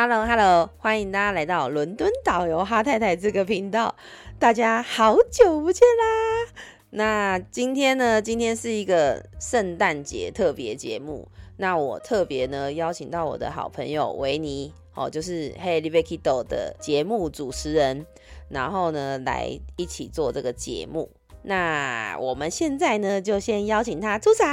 [0.00, 3.96] Hello Hello，欢迎大家来到伦敦导游哈太太这个频道，
[4.38, 6.52] 大家好久不见啦！
[6.90, 11.26] 那今天呢，今天是一个圣诞节特别节目，
[11.56, 18.06] 那我特别呢邀请到我的好朋友维尼，哦，就是 Hey l i v i k i d o 的节目主持人，
[18.48, 21.10] 然后呢来一起做这个节目。
[21.42, 24.46] 那我们现在呢就先邀请他出场。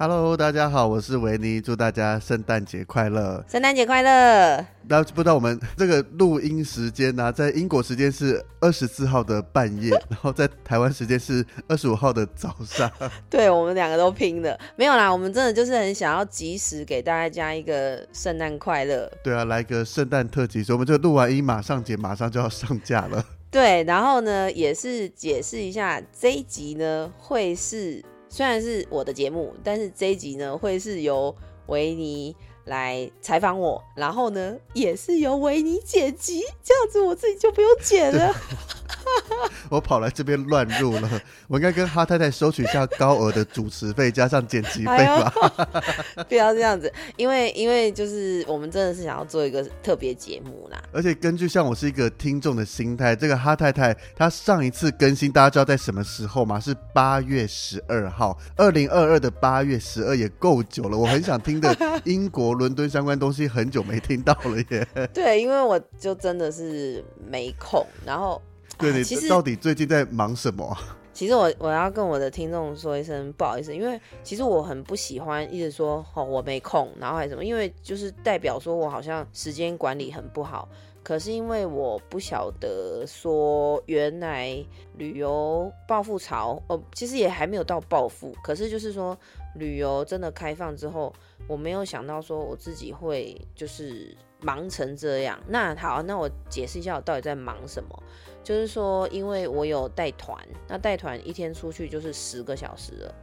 [0.00, 3.44] Hello，大家好，我是维尼，祝大家圣诞节快乐。
[3.48, 4.64] 圣诞节快乐！
[4.86, 12.88] 那不知道我们 这个录音时间呢、在英国时间是二十四号的半夜， 然后在台湾时间是二十五号的早上。
[13.28, 19.10] 对我们两个都拼了，没有啦，我们真的就是很想要及时给大家一个圣诞快乐。
[19.24, 23.24] 对啊，来个圣诞特辑，所以我们这个录完音马上节马上就要上架了。
[23.50, 31.34] 对，然后呢，也是解释一下这一集呢会是虽然是我的节目，但是这一集呢会是由
[31.66, 32.34] 维尼
[32.68, 38.34] 来采访我，然后呢也是由维尼剪辑，这样子我自己就不用剪了。
[39.70, 41.08] 我跑来这边乱入了，
[41.46, 45.32] 我应该跟哈太太收取一下高额的主持费加上剪辑费吧。
[46.28, 50.82] 不要这样子，因为因为就是我们真的是想要做一个特别节目啦。
[50.92, 56.60] 而且根据像我是一个听众的心态，这个哈太太她上一次更新，大家知道在什么时候吗？
[56.60, 60.98] 是八月十二号，二零二二的八月十二也够久了。
[60.98, 61.74] 我很想听的
[62.04, 65.08] 英国伦敦相关东西，很久没听到了耶。
[65.14, 68.42] 对，因为我就真的是没空，然后
[68.76, 70.76] 对你其实到底最近在忙什么？
[71.14, 80.68] 其实我我要跟我的听众说一声不好意思，因为其实我很不喜欢一直说哦我没空，然后还是什么，因为就是代表说我好像时间管理很不好。
[81.02, 84.62] 可是因为我不晓得说原来
[84.98, 89.18] 旅游暴富潮，哦，其实也还没有到暴富，可是就是说
[89.54, 91.12] 旅游真的开放之后，
[91.46, 95.38] 我没有想到说我自己会就是忙成这样。
[95.48, 98.02] 那好，那我解释一下我到底在忙什么。
[98.44, 103.14] 就是说，因为我有带团，那带团一天出去就是十个小时了，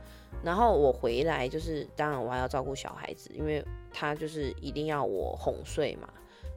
[0.43, 6.07] 然后我回来就是，当然我还要照顾小孩子，因为他就是一定要我哄睡嘛。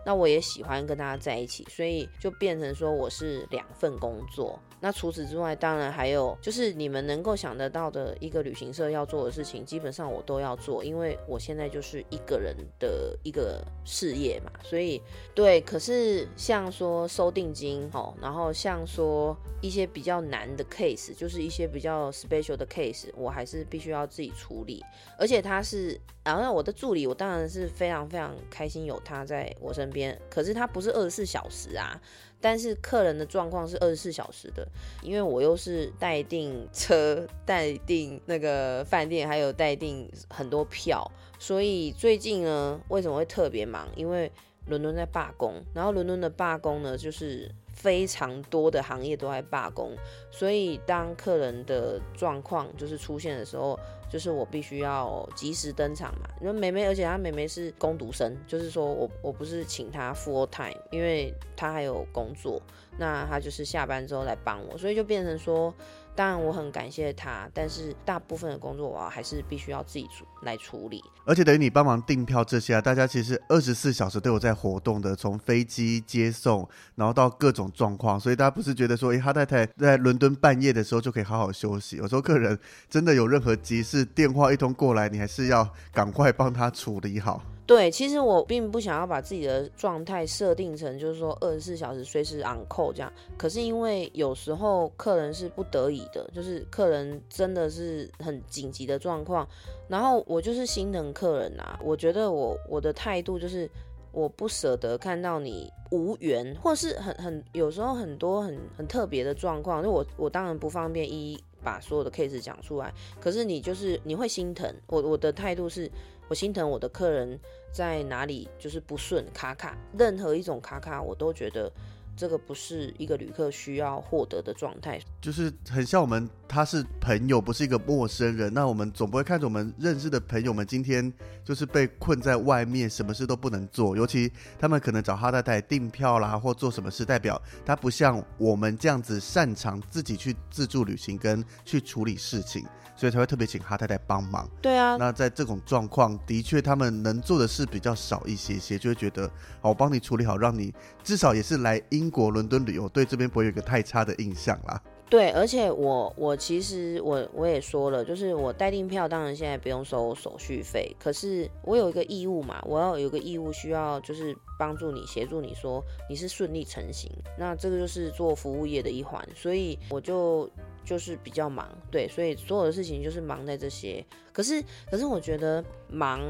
[0.08, 4.58] 那我也喜欢跟大家在一起，所以就变成说我是两份工作。
[4.80, 15.02] 那除此之外，当然还有就是你们能够想得到的一个旅行社要做的事情，基本上我都要做，因为我现在就是一个人的一个事业嘛，所以
[15.34, 15.60] 对。
[15.60, 24.82] 可是像说收定金哦，然后像说一些比较难的 case，就是一些比较 special 的 case，我还是必须要自己处理。
[25.18, 30.20] 而且它是，然后我的助理，我当然是非常非常开心有他在我身边。
[30.28, 31.98] 可是他不是二十四小时啊，
[32.38, 34.68] 但是客人的状况是二十四小时的，
[35.02, 43.88] 因为我又是待订车、待订那个饭店，还有待订很多票，所以最近呢，为什么会特别忙？
[43.96, 44.30] 因为
[44.66, 49.96] 伦敦在罢工，然后伦敦的罢工呢，就是非常多的行业都在罢工，
[50.30, 56.28] 所以当客人的状况就是出现的时候，就是我必须要及时登场嘛。
[56.40, 62.60] 因为妹妹，而且她妹妹是攻读生，就是说我我不是请她 full time，因为她还有工作，
[62.98, 65.74] 那她就是下班之后来帮我，所以就变成说，
[66.18, 71.00] 当然我很感谢她，但是大部分的工作我还是必须要自己处来处理。
[71.24, 82.58] 而且等于你帮忙订票这些啊，大家其实二十四小时都有在活动的，从飞机接送，然后到各种状况，所以大家不是觉得说，诶，哈太太在伦敦半夜的时候就可以好好休息，有时候客人
[82.90, 87.40] 真的有任何急事，电话一通过来，你还是要赶快帮他处理好。
[87.68, 99.46] 对，其实我并不想要把自己的状态设定成就是说二十四小时随时 on call 这样，可是因为有时候客人是不得已的，就是客人真的是很紧急的状况，
[99.86, 103.68] 然后我就是心疼客人啊，我觉得我我的态度就是
[104.12, 114.74] 我不舍得看到你无缘，或是很很有时候很多很很特别的状况，就我我当然不方便一一把所有的 case 讲出来，可是你就是你会心疼。
[114.86, 115.90] 我，我的态度是
[116.28, 117.38] 我心疼我的客人
[117.72, 121.72] 在哪里就是不顺卡卡，任何一种卡卡我都觉得
[122.14, 125.00] 这个不是一个旅客需要获得的状态。
[125.22, 128.52] 就是很像我们，他是朋友，不是一个陌生人。
[128.52, 131.10] 那我们总不会看着我们认识的朋友们今天
[131.44, 133.96] 就是被困在外面，什么事都不能做。
[133.96, 142.66] 尤其他们可能找哈太太订票啦，或做什么事，代表他不像我们这样子擅长自己去自助旅行跟去处理事情，
[142.98, 144.50] 所以才会特别请哈太太帮忙。
[144.60, 149.30] 对啊，那在这种状况，的确他们能做的事比较少一些些，就会觉得
[149.60, 150.74] 好，我帮你处理好，让你
[151.04, 154.82] 至少也是来英国伦敦旅游，对这边不会有一个太差的印象啦。
[155.10, 170.46] 对，而且我我其实我我也说了，就是我代订票，当然现在不用收手续费，可是我有一个义务嘛，我要有个义务需要就是帮助你协助你说你是顺利成行，那这个就是做服务业的一环，所以我就
[170.88, 174.02] 就是比较忙，对，所以所有的事情就是忙在这些，
[174.32, 176.20] 可是可是我觉得忙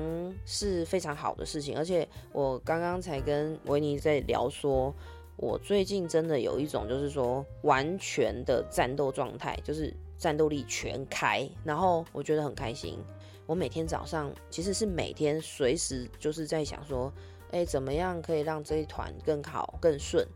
[0.45, 4.93] 是非常好的事情，而且我刚刚才跟维尼在聊说。
[5.41, 12.99] 我最近真的有一种，就是说完全的战斗状态，就是战斗力全开，然后我觉得很开心。
[13.47, 17.13] 我每天早上其实是每天随时就是在想说，
[17.53, 20.27] 哎，怎么样可以让这一团更好更顺？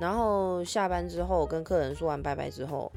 [0.00, 2.92] 然后下班之后跟客人说完拜拜之后，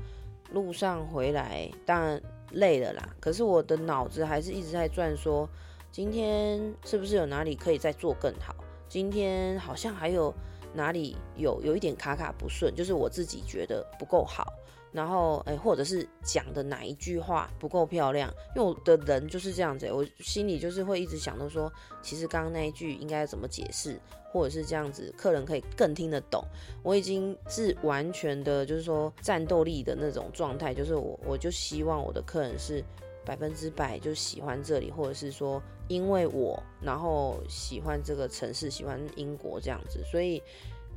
[0.51, 2.21] 路上回来当然
[2.51, 5.49] 累了啦，可是我的脑子还是一直在转，说
[5.91, 8.55] 今天是不是有哪里可以再做更好？
[8.88, 10.33] 今天好像还有。
[10.73, 14.45] 哪里有有一点卡卡不顺，就是我自己觉得不够好，
[14.92, 24.00] 然后诶，或者是讲的哪一句话不够漂亮，因为我的人就是这样子，我心里就是会一直想到说，其实刚刚那一句应该怎么解释，
[24.31, 26.44] 或者是这样子，客人可以更听得懂。
[26.84, 32.84] 我已经是完全的，就是说战斗力的那种状态，就是我我就希望我的客人是
[33.25, 35.62] 百分之百就喜欢这里，或者是说。
[35.89, 40.44] 因为我，然后喜欢这个城市，喜欢英国这样子，所以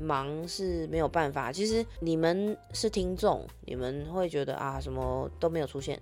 [0.00, 1.52] 忙是没有办法。
[1.52, 6.00] 其实你们是听众，你们会觉得啊，什么都没有出现。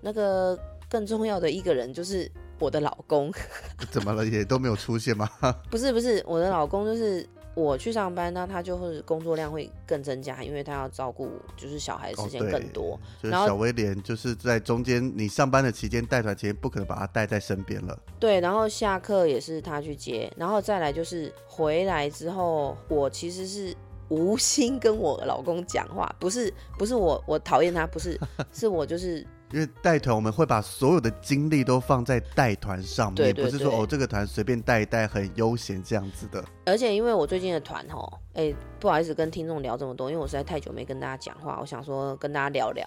[0.00, 0.58] 那个
[0.88, 3.30] 更重要的一个人就是我的老公。
[3.90, 4.24] 怎么了？
[4.24, 5.28] 也都没有出现吗？
[5.70, 7.26] 不是不是，我的老公就是。
[7.54, 12.98] 我去上班，那他就会工作量会更增加，因为他要照顾就是小孩的时间更多。
[13.20, 17.98] 然后小威廉就是在中间，你上班的期间带团期间不可能把他带在身边了。
[18.18, 23.74] 对，然后下课也是他去接，然后再来就是回来之后，我其实是
[24.08, 28.18] 无心跟我老公讲话，不是不是我我讨厌他，不是
[28.52, 29.26] 是我就是。
[29.52, 36.44] 因为带团，我们会把所有的精力都放在带团上面，不是说哦这个团随便带一带很悠闲这样子的。
[36.70, 42.86] 而且因为我最近的团吼，哎，不好意思跟听众聊这么多，因为我实在太久没跟大家讲话，我想说跟大家聊聊。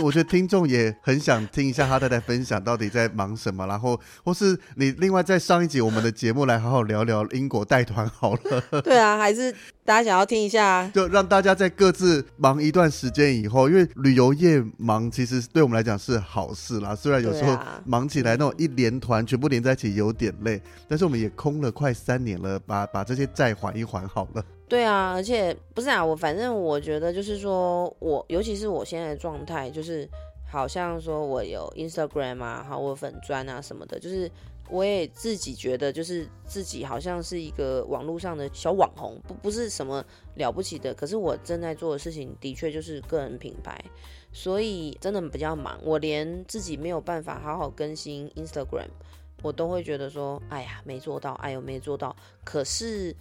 [0.00, 8.80] 我觉得听众也很想听一下哈太太分享到底在忙什么，然后或是你另外在上一集我们的节目来好好聊聊英国带团好了。
[8.82, 9.52] 对啊，还是
[9.84, 16.94] 大家想要听一下，就让大家在各自忙一段时间以后，因为旅游业忙其实对我们来讲是好事啦。
[16.94, 23.15] 虽然有时候忙起来那种一连团全部连在一起有点累，但是我们也空了快三年了，把把这。
[23.16, 24.44] 些再缓一缓好了。
[24.68, 30.08] 对啊，而且不是啊，我反正我觉得就是说，我尤其是我现在的状态，就是
[30.48, 34.28] 好像说我有 Instagram 啊，好我粉砖啊什么的，就是
[34.68, 40.04] 我也自己觉得，就是自己好像是一个网络上的小网红，不不是什么
[40.34, 40.92] 了不起的。
[40.92, 43.80] 可是我正在做的事情的确就是个人品牌，
[44.32, 48.88] 所以真的比较忙，我连自己没有办法好好更新 Instagram。
[49.46, 52.14] 我都会觉得说，哎呀，没做到，哎呦，没做到。
[52.44, 53.14] 可是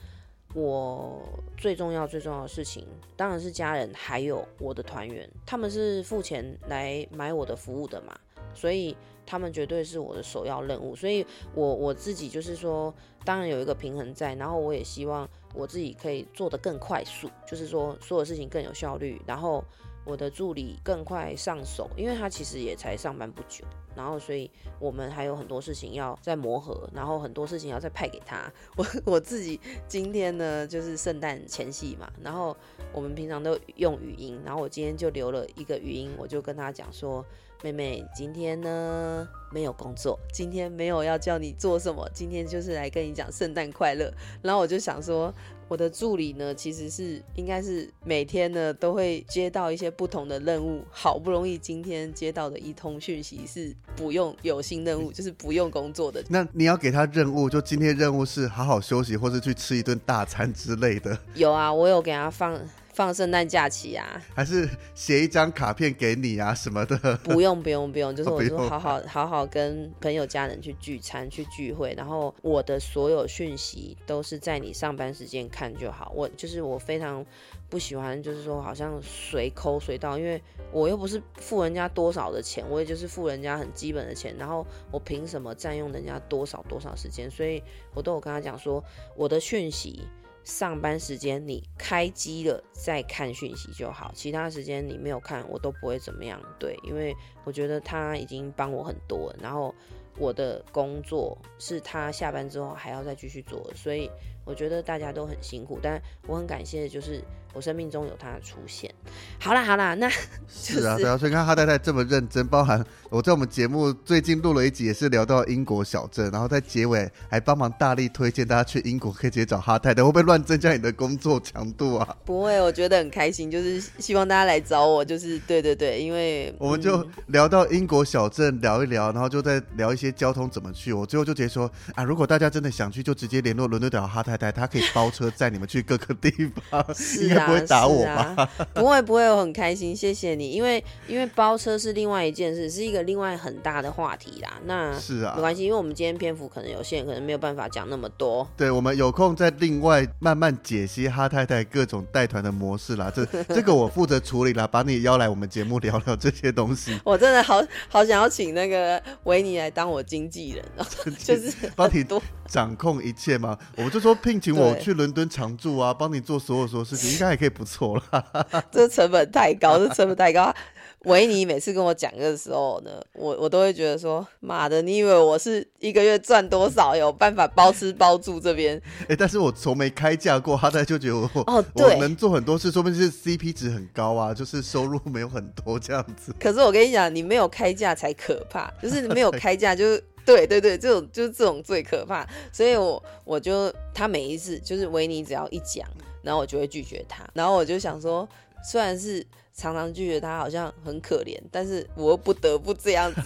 [0.56, 1.22] 我
[1.56, 8.18] 最重要、最重要的事情，当然是家人，还有我的团员，他们是付钱来买我的服务的嘛，
[8.56, 10.96] 所以他们绝对是我的首要任务。
[10.96, 11.24] 所以，
[11.54, 12.92] 我我自己就是说，
[13.24, 19.64] 当然有一个平衡在，然后我也希望我自己可以做得更快速，就是说，所有事情更有效率，然后。
[20.06, 28.52] 我的助理更快上手，因为他其实也才上班不久，然后所以我们还有很多事情要再磨合，然后很多事情要再派给他。
[28.78, 32.56] 我我自己今天呢就是圣诞前夕嘛，然后
[32.94, 37.26] 我们平常都用语音，然后我今天就留了一个语音，我就跟他讲说。
[37.64, 44.14] 妹妹，今天呢没有工作，今天没有要叫你做什么，今天就是来跟你讲圣诞快乐。
[44.44, 45.34] 然后我就想说，
[45.68, 56.24] 我的助理呢，其实是应该是每天呢都会接到一些不同的任务，好不容易今天接到的一通讯息是不用有新任务，就是不用工作的。
[56.30, 61.18] 那你要给他任务，就今天任务是好好休息，或是去吃一顿大餐之类的。
[61.34, 62.60] 有啊，我有给他放。
[62.96, 67.18] 放圣诞假期啊，还是写一张卡片给你啊什么的？
[67.18, 76.10] 不用不用不用，就是我就好好好好跟朋友家人去聚餐去聚会，然后我的所有讯息都是在你上班时间看就好。
[76.16, 77.24] 我就是我非常
[77.70, 87.30] 不喜欢，就是说好像随抠随到，因为我又不是付人家多少的钱，我也就是付人家很基本的钱，然后我凭什么占用人家多少多少时间？
[87.30, 87.62] 所以
[87.94, 88.82] 我都有跟他讲说，
[89.18, 90.08] 我的讯息。
[90.46, 96.40] 上班时间你开机了再看讯息就好，其他时间你没有看我都不会怎么样。
[96.60, 99.74] 对，因为我觉得他已经帮我很多，然后
[100.18, 104.10] 我的工作是他下班之后还要再继续做，所以
[104.46, 107.24] 我觉得大家都很辛苦，但我很感谢，就是
[107.56, 108.94] 我生命中有他的出现。
[109.40, 110.10] 好啦好啦，那
[110.48, 122.16] 是啊，对啊，所以看哈太太这么认真，包含我在我们节目最近录了一集，也是聊到英国小镇，然后在结尾还帮忙大力推荐大家去英国可以直接找哈太太，会不会乱增加你的工作强度啊？
[122.26, 136.30] 不会，我觉得很开心，就是希望大家来找我，就是对对对，因为我们就聊到英国小镇聊一聊，然后就在聊一些交通怎么去，我最后就直接说啊，如果大家真的想去，就直接联络伦敦岛哈太太，她可以包车载你们去各个地
[136.70, 136.86] 方，
[137.22, 138.50] 应该不会打我吧？
[138.74, 144.54] 不会不会，我很开心，谢谢你，因为因为包车是另外一件事，是一个另外很大的话题啦。
[144.66, 148.48] 那是啊，没关系，因为我们今天篇幅可能有限，可能没有办法讲那么多。
[148.58, 153.12] 对，我们有空再另外慢慢解析哈太太各种带团的模式啦。
[153.14, 157.00] 这 这个我负责处理啦，把你邀来我们节目聊聊这些东西。
[157.04, 160.86] 我真的好好想要请那个维尼来当我经纪人哦，
[161.24, 163.58] 就是帮你多掌控一切嘛。
[163.76, 168.48] 我们就说聘请我去伦敦常住啊，帮你做所有所有事情，应该还可以不错啦。
[168.72, 170.54] 这成本太高，这成本太高。
[171.02, 178.82] 维尼每次跟我讲的时候呢，我我都会觉得说，妈的，你以为我是一个月赚多少，有办法包吃包住这边？
[179.08, 186.34] 哎，但是我从没开价过，他在就觉得我哦，我能做很多事，说不定是 CP 值很高啊，就是收入没有很多这样子。
[186.42, 192.28] 可是我跟你讲，你没有开价才可怕，就是你没有开价，就是对对对，这种就是这种最可怕。
[192.52, 195.88] 所以我我就他每一次就是维尼只要一讲，
[196.26, 198.28] 然后我就会拒绝他，然后我就想说，
[198.62, 199.26] 虽然是。
[199.58, 203.22] 常常拒绝他，好像很可怜，但是我又不得不这样子。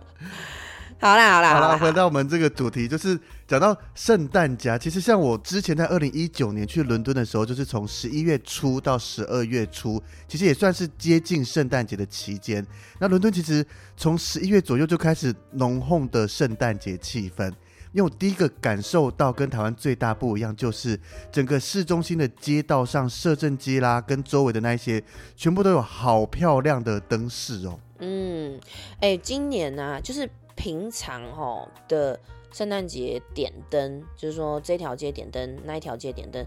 [1.00, 4.78] 好啦好啦好啦，回到我们这个主题，就是讲到圣诞节。
[4.78, 9.98] 其实像我之前在二零一九年去伦敦的时候，就是从十一月初到十二月初，
[10.28, 12.62] 其实也算是接近圣诞节的期间。
[12.98, 13.64] 那伦敦其实
[13.96, 17.50] 从十一月左右就开始浓厚的圣诞节气氛。
[17.92, 20.98] 因为我第一个感受到跟台湾最大不一样，就是
[21.32, 25.02] 整个市中心的街道上，摄政街啦，跟周围的那一些，
[25.34, 27.78] 全部都有好漂亮的灯饰哦。
[27.98, 28.60] 嗯，
[29.00, 32.18] 哎，今年呢，就是平常哦的
[32.52, 36.46] 圣诞节点灯，就是说这条街点灯，那一条街点灯，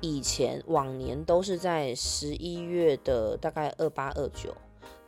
[0.00, 4.56] 以前往年都是在十一月的大概二八二九。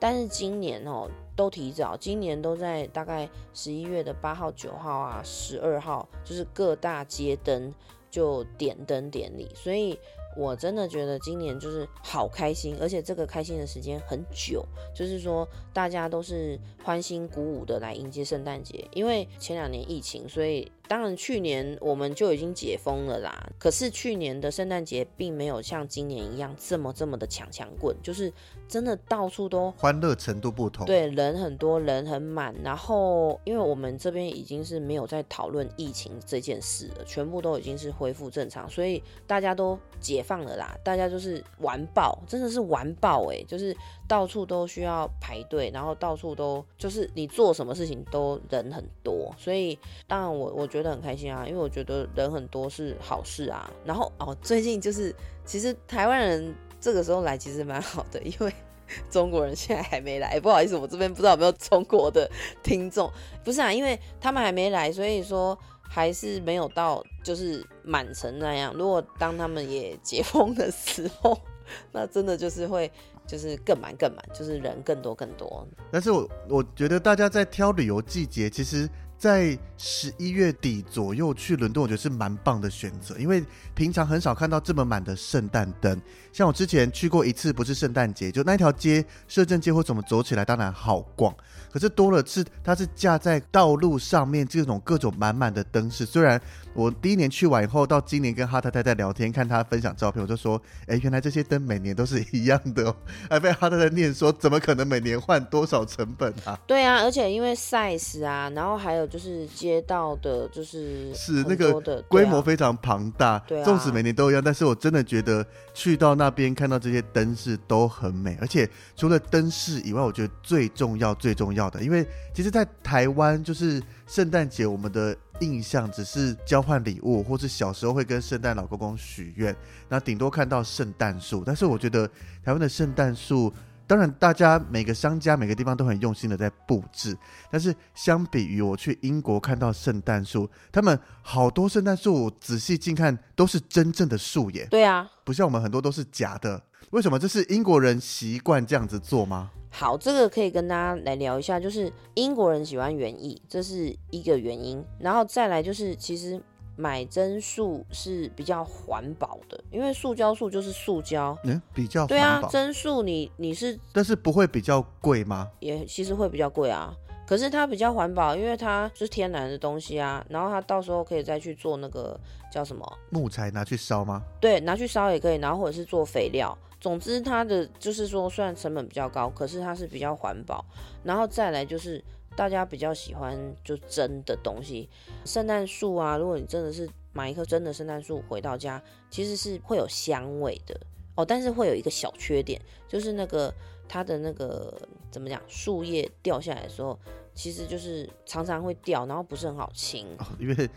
[0.03, 7.73] 但是今年哦，都提早，今年都在大概十一月的八号、九号啊，十二号，就是各大街灯
[8.11, 9.97] 就点灯典礼，所以。
[10.35, 18.89] 我真的觉得今年就是好开心，而且这个开心的时间很久，就是说大家都是欢欣鼓舞的来迎接圣诞节。
[18.95, 23.51] 因为前两年疫情，所以当然去年我们就已经解封了啦。
[23.59, 28.33] 可是去年的圣诞节并没有像今年一样这么这么的强强棍，就是
[28.67, 32.55] 真的到处都欢乐程度不同，对，人很多人很满。
[32.65, 40.23] 然后因为我们这边已经是没有在讨论疫情这件事了，全部都已经是恢复正常，所以大家都解。
[40.23, 43.77] 放了啦，大家就是玩爆，真的是玩爆哎，就是
[44.13, 53.73] 到处都需要排队，然后到处都就是你做什么事情都人很多，所以当然我我觉得很开心啊，因为我觉得人很多是好事啊。
[53.87, 55.15] 然后哦，最近就是
[55.47, 58.53] 其实台湾人这个时候来其实蛮好的，因为
[59.11, 62.31] 中国人现在还没来，不好意思，我这边不知道有没有中国的
[62.63, 63.11] 听众，
[63.43, 65.59] 不是啊，因为他们还没来，所以说。
[65.95, 68.73] 还是没有到，就是满城那样。
[68.73, 71.39] 如果当他们也解封的时候，
[71.93, 72.91] 那真的就是会，
[73.27, 75.67] 就是更满更满，就是人更多更多。
[75.91, 78.89] 但是我我觉得大家在挑旅游季节，其实。
[79.23, 83.41] 在十一月底左右去伦敦，我觉得是蛮棒的选择，因为
[83.73, 85.97] 平常很少看到这么满的圣诞灯。
[86.33, 91.33] 像我之前去过一次，不是圣诞节，就那条街摄政街或怎么走起来，当然好逛。
[91.71, 96.05] 可是多了是它是架在道路上面，这种各种满满的灯饰。
[96.05, 96.43] 虽然
[96.75, 102.93] 我第一年去完以后，到今年跟哈太太在聊天，看她分享照片，我就说，哎，原来这些灯每年都是一样的，
[103.31, 106.59] 还被哈太太念说，怎么可能每年换多少成本啊？
[106.67, 109.13] 对啊，而且因为 size 啊，然后还有。
[109.13, 129.55] 就是街道的，就是是那个规模非常庞大，纵使每年都一样，但是我真的觉得去到那边看到这些灯饰都很美，而且除了灯饰以外，我觉得最重要最重要的，因为其实，在台湾就是圣诞节，我们的印象只是交换礼物，或是小时候会跟圣诞老公公许愿，
[129.89, 132.07] 那顶多看到圣诞树，但是我觉得
[132.45, 133.53] 台湾的圣诞树。
[133.85, 137.19] 当然，大家每个商家每个地方都很用心的在布置，
[137.51, 144.67] 但是相比于我去英国看到圣诞树，他们好多圣诞树仔细近看都是真正的树耶。
[144.71, 146.63] 对啊，不像我们很多都是假的。
[146.93, 147.19] 为什么？
[147.19, 149.51] 这是英国人习惯这样子做吗？
[149.71, 154.85] 好，这个可以跟大家来聊一下，就是英国人喜欢园艺，这是一个原因。
[154.99, 156.39] 然后再来就是，其实
[156.77, 161.35] 买真树是比较环保的，因为塑胶树就是塑胶。
[161.45, 165.49] 嗯，比较对啊真树你你是但是不会比较贵吗？
[165.61, 166.95] 也其实会比较贵啊，
[167.27, 172.21] 可是它比较环保，因为它是天然的东西啊，然后它到时候可以再去做那个
[172.53, 172.87] 叫什么？
[173.09, 174.23] 木材拿去烧吗？
[174.39, 176.55] 对，拿去烧也可以，然后或者是做肥料。
[176.83, 180.65] 总之，它的就是说，虽然成本比较高，可是它是比较环保。
[181.05, 182.03] 然后再来就是
[182.35, 184.91] 大家比较喜欢就真的东西，
[185.25, 190.77] 圣诞树啊，如果你真的是买一棵真的圣诞树回到家，其实是会有香味的
[191.15, 193.55] 哦，但是会有一个小缺点，就是那个
[193.89, 194.77] 它的那个
[195.09, 196.99] 怎么讲，树叶掉下来的时候，
[197.33, 200.09] 其实就是常常会掉，然后不是很好清。
[200.19, 200.69] 哦，因为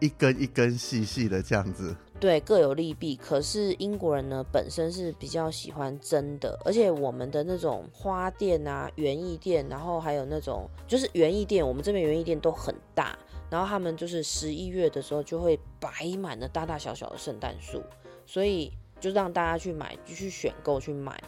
[0.00, 3.16] 一根一根细细的这样子，对，各有利弊。
[3.16, 17.82] 可是英国人呢，本身是比较喜欢真的，而且我们的那种花店啊、园艺店，然后还有那种就是园艺店，我们这边园艺店都很大，然后他们就是十一月的时候就会摆满了大大小小的圣诞树，
[18.26, 21.18] 所以就让大家去买，就去选购去买。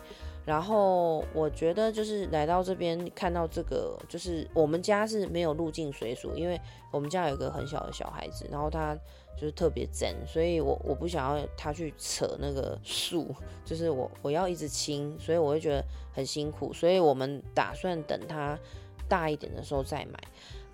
[0.48, 6.58] 然后我觉得就是来到这边看到这个，就是我们家是没有入境水属，因为
[6.90, 8.96] 我们家有一个很小的小孩子，然后他
[9.36, 13.26] 就是特别真，所以我我不想要他去扯那个 树，
[13.62, 18.58] 就是我我要一直清，所以我会觉得很辛苦，所以我们打算等他
[19.06, 20.18] 大一点的时候再买。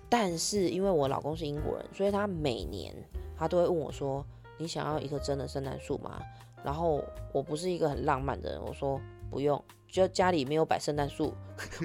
[0.07, 2.95] 但是因为我老公是英国人，所以他每年
[3.37, 4.25] 他都会问我说
[4.57, 6.21] ：“你想要一棵真的圣诞树吗？”
[6.63, 7.03] 然后
[7.33, 9.63] 我不是一个很浪漫的人，我说不用，
[9.95, 11.33] 就家里没有摆圣诞树，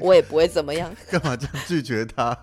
[0.01, 0.93] 我也不会怎么样。
[1.09, 2.37] 干嘛这样拒绝他？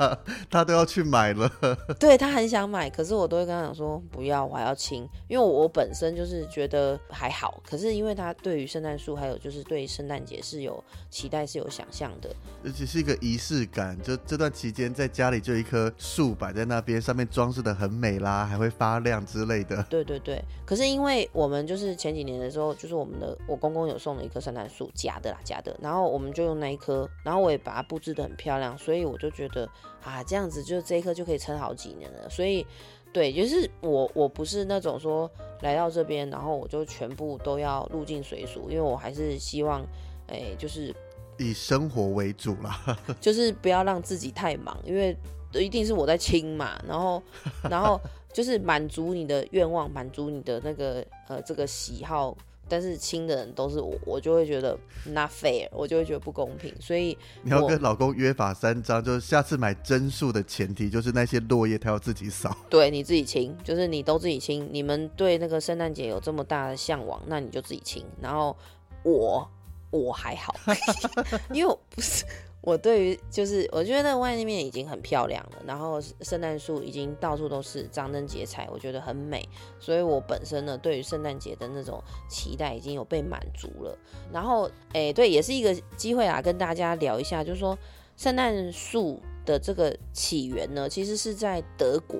[0.49, 1.51] 他都要去买了。
[1.99, 12.33] 对他很想买，可是我都会跟他讲说不要，我还要清，因为我本身就是觉得还好，可是因为他对于圣诞树还有就是对圣诞节是有期待是有想象的，
[12.63, 19.83] 而且是一个仪式感，就这段期间在家里就一棵树摆在那边，上面装饰的很美啦，还会发亮之类的。
[19.89, 20.41] 对对对。
[20.65, 29.69] 可是因为我们就是前几年的时候，就是我们的我公公有送了一棵圣诞树，假的啦假的，然后我们就用那一颗，然后我也把它布置的很漂亮，所以我就觉得
[30.03, 32.65] 啊这样子就这一颗就可以撑好几年了，所以。
[33.13, 39.81] 对，就是我，我不是那种说来到这边，然后我就全部都要入境随俗，因为我还是希望，
[40.27, 40.93] 哎，就是
[41.39, 45.17] 以生活为主啦， 就是不要让自己太忙，因为
[45.53, 47.23] 一定是我在清嘛，然后
[47.63, 47.99] 然后
[48.33, 52.37] 就是满足你的愿望，满足你的那个呃这个喜好，
[52.69, 62.55] 但是亲的人都是我，我就会觉得 not fair，我就会觉得不公平，所以你要跟老公约法三章，就是下次买真数的前提就是那些落叶他要自己扫。
[62.69, 64.67] 对你自己清，就是你都自己清。
[64.71, 68.05] 你们对那个圣诞节有这么大的向往，那你就自己清。
[68.21, 68.55] 然后
[69.03, 69.49] 我
[69.89, 70.55] 我还好，
[71.53, 72.25] 因为我不是
[72.67, 79.47] 我对于就是我觉得那外面已经很漂亮了，然后圣诞树已经到处都是张灯结彩，我觉得很美。
[79.79, 83.97] 所以我本身呢对于圣诞节的那种期待已经有被满足了。
[84.33, 87.77] 然后诶，对，也是一个机会啊，跟大家聊一下，就是说
[88.17, 92.19] 圣诞树的这个起源呢，其实是在德国，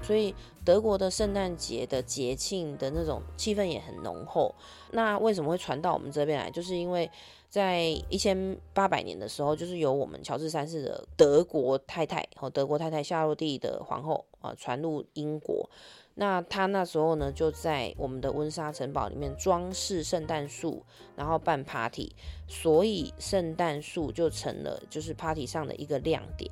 [0.00, 0.32] 所以
[0.64, 4.54] 德国的圣诞节的节庆的那种气氛也很浓厚。
[4.92, 6.48] 那为什么会传到我们这边来？
[6.52, 7.10] 就是因为
[7.48, 7.80] 在
[8.10, 15.68] 一千八百年的时候，就是由我们乔治三世的德国太太和德国太太夏洛蒂的皇后啊、传入英国。
[16.14, 20.84] 那他那时候呢，就在我们的温莎城堡里面装饰圣诞树，
[21.16, 22.14] 然后办 party，
[22.46, 26.50] 所以圣诞树就成了就是 party 上的一个亮点。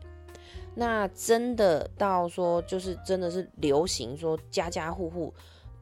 [0.75, 5.35] 那真的到说，就是真的是流行说家家户户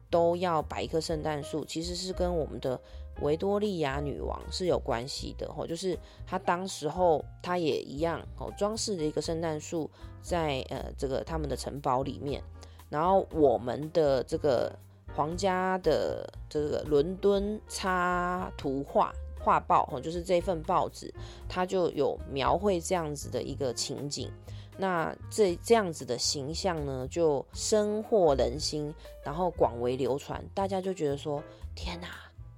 [0.09, 2.79] 都要摆一棵圣诞树，其实是跟我们的
[3.21, 9.89] 维多利亚女王是有关系的吼，就是她当时候她也一样哦，装饰了一个圣诞树
[10.21, 12.43] 在呃这个他们的城堡里面，
[12.89, 14.71] 然后我们的这个
[15.15, 21.13] 皇家的这个伦敦插图画画报哦，就是这份报纸，
[21.47, 24.31] 它就有描绘这样子的一个情景。
[24.77, 31.41] 那这这样子的形象呢，就深获人心，然后广为流传，大家就觉得说：
[31.73, 32.07] 天哪，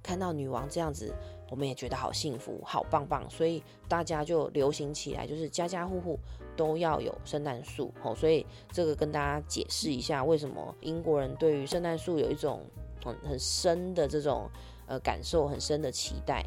[0.08, 1.14] 看到女王这样子，
[1.50, 6.18] 我们也觉得好幸福，好棒棒，所以大家就流行起来，就是家家户户
[6.56, 8.14] 都要有圣诞树哦。
[8.14, 12.62] 所以这个跟大家解释一下，为什么英国人对于圣诞树有一种
[13.04, 14.48] 很很深的这种
[14.86, 16.42] 呃感受，很深的期待。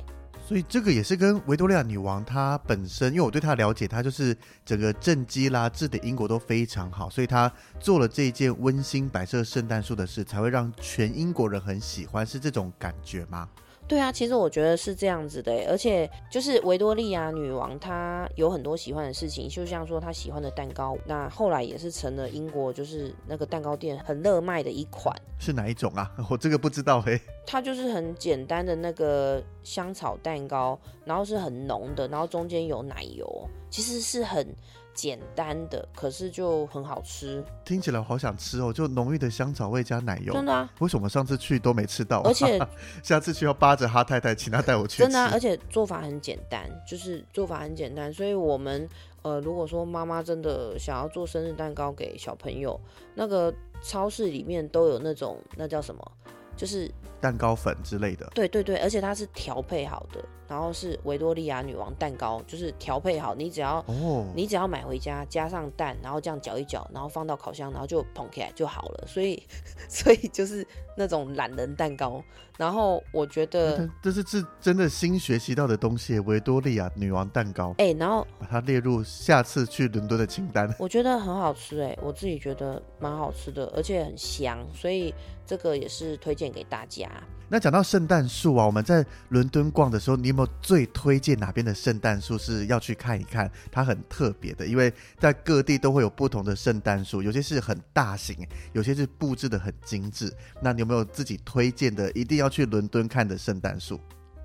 [0.51, 4.35] 所以这个也是跟维多利亚女王她本身，因为我对她了解，她就是
[4.65, 13.47] 整个政绩啦、治的英国都非常好，所以她做了这一件温馨白色圣诞树的事，才会让全英国人很喜欢，是这种感觉吗？
[13.91, 25.13] 对啊，其实我觉得是这样子的欸，而且就是维多利亚女王她有很多喜欢的事情，就像说她喜欢的蛋糕，那后来也是成了英国就是那个蛋糕店很热卖的一款。
[25.37, 26.09] 是哪一种啊？
[26.31, 33.27] 我这个不知道嘿、它就是很简单的那个香草蛋糕，然后是很浓的，然后中间有奶油，
[33.69, 34.55] 其实是很
[35.01, 40.31] 简单的，可是就很好吃，听起来我好想吃哦，就浓郁的香草味加奶油。
[40.31, 40.71] 真的啊！
[40.77, 42.21] 为什么上次去都没吃到、啊？
[42.25, 42.59] 而且
[43.01, 45.01] 下次去要扒着哈太太，请她带我去。
[45.01, 48.87] 真的、啊，而且做法很简单，就是做法很简单，所以我们
[49.23, 52.79] 呃，如果说妈妈真的想要做生日蛋糕给小朋友，
[53.15, 56.11] 那个超市里面都有那种那叫什么，
[56.55, 56.87] 就是
[57.21, 58.29] 蛋糕粉之类的。
[58.33, 69.07] 对对对，而且它是调配好的，然后是维多利亚女王蛋糕，就是调配好，你只要哦，你只要买回家，加上蛋，然后这样搅一搅，然后放到烤箱，然后就捧起来就好了。
[69.07, 69.41] 所以，
[69.87, 70.65] 所以就是
[70.97, 72.23] 那种懒人蛋糕。
[72.57, 80.71] 然后我觉得，这这是是真的新学习到的东西，维多利亚女王蛋糕，哎、然后把它列入下次去伦敦的清单。
[80.77, 85.11] 我觉得很好吃，哎，我自己觉得蛮好吃的，而且很香，所以
[85.43, 87.10] 这个也是推荐给大家。
[87.53, 93.51] 那讲到圣诞树啊，我们在伦敦逛的时候，你有没有最推荐哪边的圣诞树是要去看一看？
[93.69, 100.33] 它很特别的，因为在各地都会有不同的圣诞树，有些是很大型，有些是布置的很精致。
[100.61, 103.99] 那你有没有自己推荐的，一定要去伦敦看的圣诞树？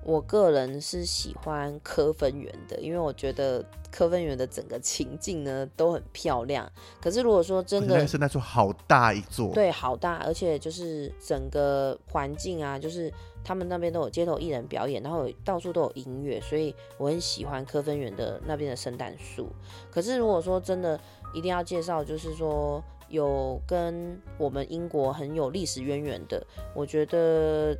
[0.06, 6.70] 我个人是喜欢科芬园的，因为我觉得科芬园的整个情境呢都很漂亮。
[7.02, 19.48] 可是如果说真的圣诞树好大一座，对，好大，而且就是整个环境啊，就是他们那边都有街头艺人表演，然后到处都有音乐，所以我很喜欢科芬园的那边的圣诞树。
[19.90, 20.96] 可是如果说真的
[21.34, 27.76] 一定要介绍，就是说有跟我们英国很有历史渊源的，我觉得。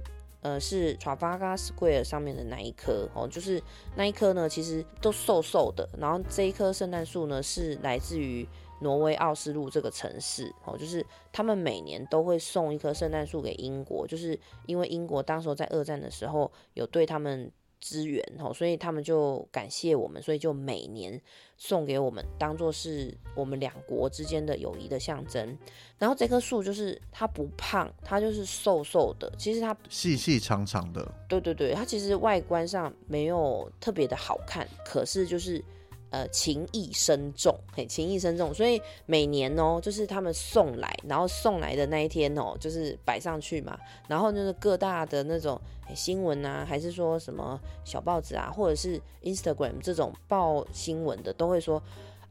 [0.46, 3.60] 呃，是 t r a f a g a Square 上面的那一棵哦，就是
[3.96, 5.88] 那一棵呢，其实都瘦瘦的。
[5.98, 8.46] 然后这一棵圣诞树呢，是来自于
[8.80, 17.50] 挪威奥斯陆这个城市哦，就是他们每年都会送一棵圣诞树给英国，就是因为英国当时候在二战的时候有对他们
[17.86, 21.20] 支援哦，所以他们就感谢我们，所以就每年
[21.56, 25.56] 送给我们，当做是我们两国之间的友谊的象征。
[25.96, 35.62] 然后这棵树就是它不胖，它就是瘦瘦的，其实它细细长长的，对对对，它其实外观上没有特别的好看，可是就是
[36.16, 45.60] 呃情谊深重，嘿，情谊深重，所以每年哦，就是他们送来，然后送来的那一天哦，就是摆上去嘛，然后就是各大的那种、
[45.94, 51.82] 新闻啊，还是说什么小报纸啊，或者是 Instagram 这种报新闻的，都会说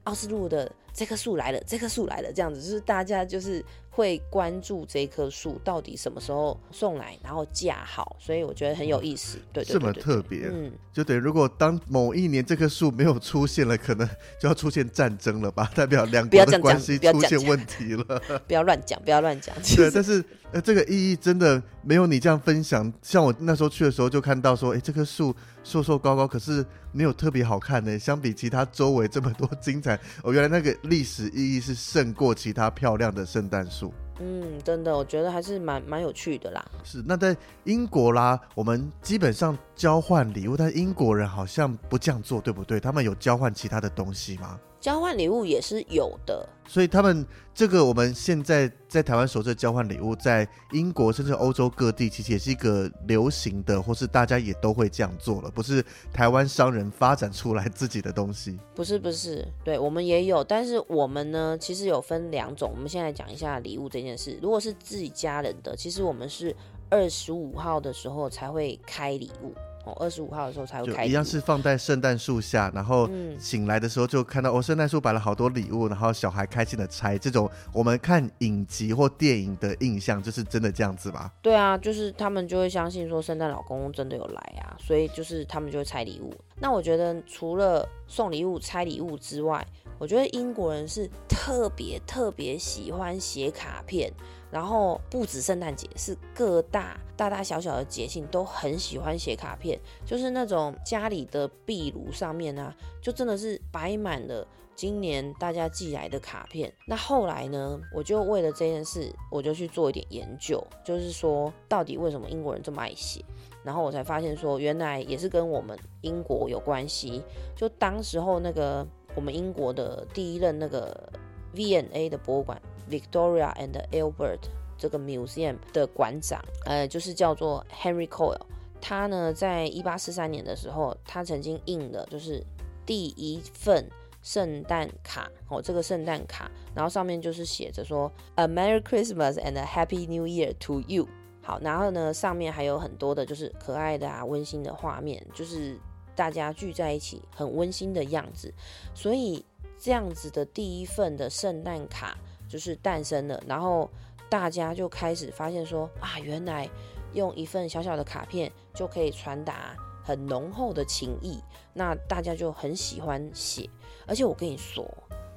[0.05, 10.49] 奥斯陆的这棵树来了，这棵树来了，这样子，就是大家就是会关注这棵树到底什么时候送来，然后架好，所以我觉得很有意思，对对这么对对特别。
[10.49, 14.07] 嗯，就等于如果当某一年这棵树没有出现了，可能
[14.39, 15.69] 就要出现战争了吧？
[15.75, 18.21] 代表两国的关系出现问题了。
[18.47, 22.91] 不要乱讲，不要乱讲，对，但是呃，这个意义真的没有你这样分享。
[23.01, 27.99] 像我那时候去的时候，就看到说，哎，这棵树瘦瘦高高，可是没有特别好看呢。
[27.99, 33.93] 相比其他周围这么多 精彩，哦，原来那个历史意义是胜过其他漂亮的圣诞树。
[34.19, 36.65] 嗯，真的，我觉得还是蛮蛮有趣的啦。
[36.85, 42.79] 是，那在英国啦，我们基本上交换礼物，但英国人好像不这样做，对不对？
[42.79, 44.57] 他们有交换其他的东西吗？
[44.85, 58.59] 交换礼物也是有的，所以他们这个我们现在在台湾守着交换礼物，在英国甚至欧洲各地，其实也是一个流行的，或是大家也都会这样做了，不是台湾商人发展出来自己的东西。
[58.75, 62.69] 不是不是，对我们也有，但是我们呢，其实有分两种。
[62.71, 64.37] 我们现在讲一下礼物这件事。
[64.39, 66.55] 如果是自己家人的，其实我们是
[66.91, 69.51] 二十五号的时候才会开礼物
[69.85, 71.05] 哦，二十五号的时候才会开。
[71.05, 77.17] 一样是放在圣诞树下，然后嗯醒来的时候就看到哦，圣诞树摆了好多礼物，然后小孩开心的拆。
[77.17, 81.31] 这种我们看影集或电影的印象，就是真的这样子吧？
[81.41, 86.33] 对啊，就是他们就会相信说圣诞老公公真的有来啊，所以就是他们就会拆礼物。
[86.59, 89.65] 那我觉得除了送礼物、拆礼物之外，
[89.97, 94.11] 我觉得英国人是特别特别喜欢写卡片，
[94.51, 104.47] 然后不止圣诞节，是各大大大小小的节庆都很喜欢写卡片，就是那种家里的壁炉上面啊，就真的是摆满了。
[104.75, 107.79] 今年大家寄来的卡片，那后来呢？
[107.93, 113.23] 我就为了这件事，我就去做一点研究，就是说到底为什么英国人这么爱写。
[113.63, 117.23] 然后我才发现说，原来也是跟我们英国有关系。
[117.55, 121.09] 就当时候那个我们英国的第一任那个
[121.53, 124.41] V N A 的博物馆 Victoria and Albert
[124.77, 128.41] 这个 museum 的馆长，呃，就是叫做 Henry Coyle。
[128.81, 132.43] 他呢，在一八四三年的时候，他曾经印了就是
[132.85, 133.89] 第一份
[134.21, 141.07] 圣诞卡哦，这个圣诞卡，然后上面就是写着说 “A Merry Christmas and a Happy New Year to you”。
[141.41, 145.79] 好，然后呢，上面还有很多的就是可爱的啊、温馨的画面，就是
[146.15, 148.53] 大家聚在一起很温馨的样子。
[148.93, 149.43] 所以
[149.79, 152.17] 这样子的第一份的圣诞卡
[152.55, 153.91] 就是诞生了，然后
[154.29, 156.69] 大家就开始发现说啊，原来。
[157.13, 161.39] 用一份小小的卡片就可以传达很浓厚的情谊，
[161.73, 163.69] 那大家就很喜欢写。
[164.05, 164.85] 而且我跟你说，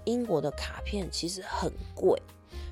[0.04, 2.20] 英国的卡片其实很贵，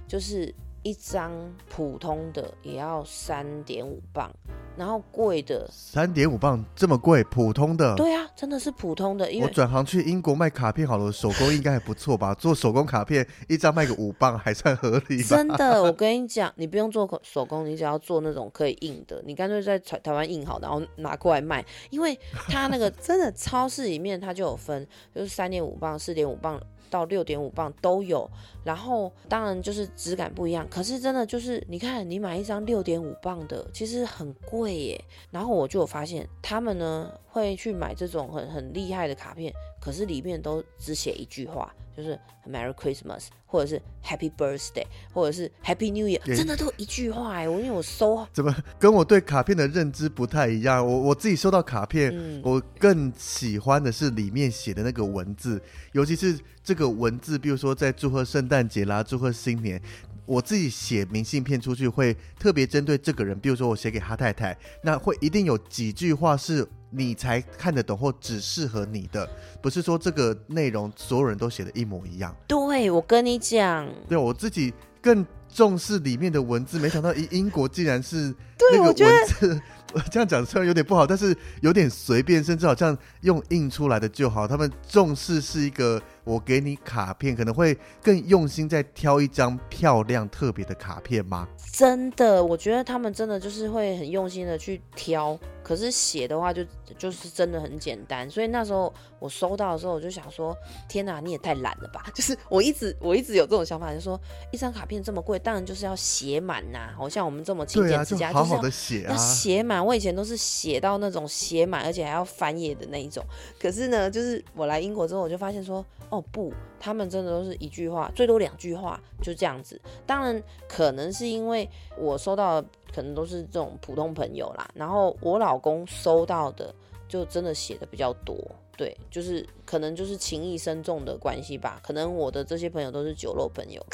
[0.08, 0.52] 就是
[0.86, 1.32] 一张
[1.68, 4.30] 普通的也要三点五磅。
[4.76, 9.32] 然后贵的三点五磅这么贵，普通的对啊，真的是普通的。
[9.32, 12.32] 因为我转行去英国卖卡片好了，手工应该还不错吧？
[12.34, 15.22] 做手工卡片一张卖个五磅还算合理。
[15.24, 21.64] 真的，我跟你讲，你不用做手工，你只要做那种可以印的，你干脆在台台湾印好，然后拿过来卖。
[21.90, 26.60] 因为它那个 真的超市里面它就有分，就是三点五磅、四点五磅。
[26.90, 28.28] 到六点五磅都有，
[28.64, 35.04] 然后当然就是质感不一样，可是真的就是你看，你买一张六点五磅的，其实很贵耶。
[35.30, 41.74] 然后我就有发现，他们呢会去买这种很很厉害的卡片，可是里面都只写一句话。
[41.96, 47.48] 就是 Merry Christmas，或者是 Happy Birthday，或者是 Happy New Year，真的都一句话哎！
[47.48, 50.86] 我因为我收 怎么跟我对卡片的认知不太一样？
[50.86, 55.60] 我我自己收到卡片，我更喜欢的是里面写的那个文字，
[55.92, 59.80] 尤其是这个文字，比如说在祝贺圣诞节啦，祝贺新年。
[60.26, 69.28] 我自己写明信片出去会特别针对这个人，比如说我写给哈太太，那会一定有几句话是你才看得懂或只适合你的，
[69.62, 72.34] 不是说这个内容所有人都写的一模一样。
[72.46, 78.34] 对，我跟你讲，对我自己更重视里面的文字，没想到英英国竟然是
[78.72, 79.60] 那个文字。
[80.10, 84.46] 这样讲虽然有点不好，但是有点随便，甚至好像用印出来的就好。
[84.46, 91.46] 他们重视是一个，我给你卡片，可能会更用心再挑一张漂亮特别的卡片吗？
[91.72, 95.38] 真的，我觉得他们真的就是会很用心的去挑。
[95.62, 96.64] 可是写的话就
[96.96, 100.56] 就是真的很简单，所以那时候我收到的时候，我就想说：
[100.88, 102.06] 天哪，你也太懒了吧！
[102.14, 104.20] 就是我一直我一直有这种想法，就说
[104.52, 106.90] 一张卡片这么贵，当然就是要写满呐。
[106.96, 109.84] 好像我们这么勤俭持家，好好的写啊，要写满。
[109.84, 113.24] 我以前都是写到那种写满，而且还要翻页的那一种。
[113.60, 119.80] 可是呢，就是我来英国之后，我就发现说：哦不，他们真的都是一句话，最多两句话，就这样子。
[120.06, 122.68] 当然，可能是因为我收到的。
[122.94, 126.74] 可能都是这种普通朋友啦，然后我老公收到的
[127.06, 128.34] 就真的写的比较多，
[128.74, 131.78] 对，就是可能就是情谊深重的关系吧。
[131.82, 133.84] 可能我的这些朋友都是酒肉朋友，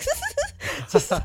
[0.88, 1.16] 就是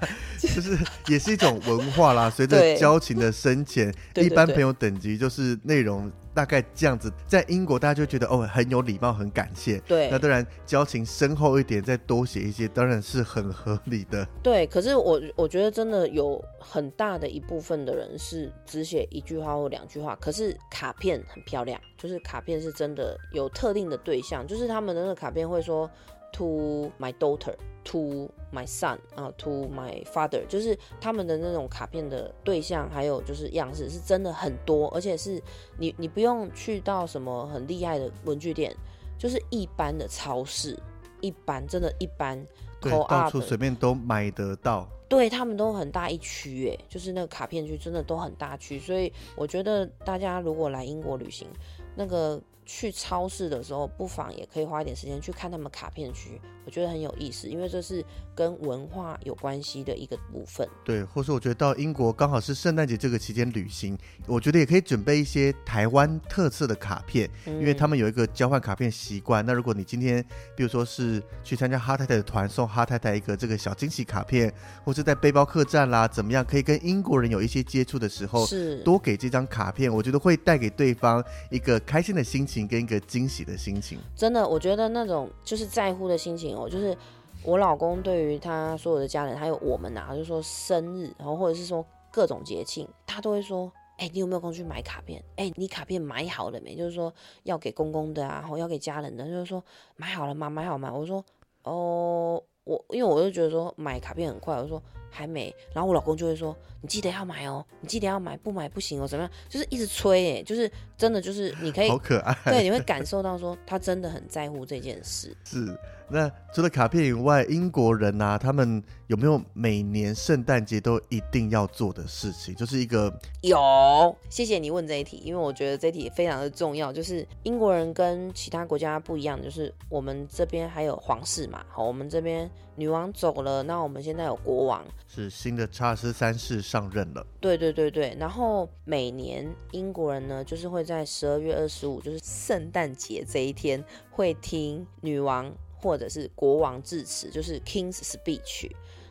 [1.08, 2.32] 也是一种文化啦。
[2.32, 6.12] 随着交情的深浅，一般朋友等级就是内容。
[6.38, 9.80] 大概这样子，在英国大家就觉得哦很有礼貌，很感谢。
[9.88, 14.24] 对，那当然交情深厚一点，再多写一些，当然是很合理的。
[14.44, 25.90] 对，可是我我觉得真的有很大的一部分的人是只写一句话或两句话，可是卡片很漂亮，就是卡片是真的有特定的对象，就是他们的那个卡片会说。
[26.38, 35.42] To my daughter, to my son, 啊，to my father，就是他们的那种卡片的对象，还有就是样式，是真的很多，而且是
[35.80, 38.72] 你你不用去到什么很厉害的文具店，
[39.18, 40.78] 就是一般的超市，
[41.22, 42.46] 一般真的，一般，
[42.80, 51.48] 对，到处随便都买得到，对他们都很大一区，哎，就是那个卡片区真的都很大区，所以我觉得大家如果来英国旅行，
[51.96, 52.40] 那个。
[52.68, 58.04] 去超市的时候，不妨也可以花一点时间去看他们卡片区，我觉得很有意思，因为这是
[58.36, 60.68] 跟文化有关系的一个部分。
[60.84, 69.46] 对，或者说我觉得到英国刚好是圣诞节这个期间旅行，我觉得也可以准备一些台湾特色的卡片，因为他们有一个交换卡片习惯。
[69.46, 70.22] 那如果你今天，
[70.58, 74.54] 比如说是去参加哈太太的团，送哈太太一个这个小惊喜卡片，
[74.84, 82.58] 或是在背包客栈啦，怎么样可以跟英国人有一些接触的时候，是多给这张卡片，我觉得会带给对方一个开心的心情。
[82.68, 86.98] 跟一个惊喜的心情，真的，我觉得那种就是在乎的心情哦，就是
[87.44, 95.24] 我老公对于他所有的家人，还有我们呐，就说生日，然后或者是说各种节庆，他都会说，哎，你有没有空去买卡片？
[95.36, 96.76] 哎，你卡片买好了没？
[96.76, 99.64] 就是说要给公公的啊，然后要给家人的，就是说
[99.96, 100.50] 买好了吗？
[100.50, 100.92] 买好吗？
[100.94, 101.24] 我说，
[101.64, 104.82] 哦，我因为我就觉得说买卡片很快，我说。
[105.10, 109.32] 还没，然后我老公就会说：“你记得要买哦，你记得要买，不买不行哦，怎么样？
[109.50, 115.36] 就是一直催，哎，就是真的，就是你可以，好可爱，对，你会感受到说他真的很在乎这件事。
[115.46, 115.76] 是，
[116.10, 122.56] 那除了卡片以外，英国人啊，他们有没有每年圣诞节都一定要做的事情？
[122.56, 126.94] 就是一个有，谢谢你问这一题，因为我觉得这一题非常的重要。
[126.94, 137.26] 就是英国人跟其他国家不一样，就是我们这边还有皇室嘛，好，我们这边女王走了，那我们现在有国王，是新的查尔斯三世上任了。
[137.42, 145.52] 对对对对，然后每年英国人呢，就是会在十二月二十五，就是圣诞节这一天，会听女王。
[145.78, 148.70] 或者是国王致辞，就是 King's Speech。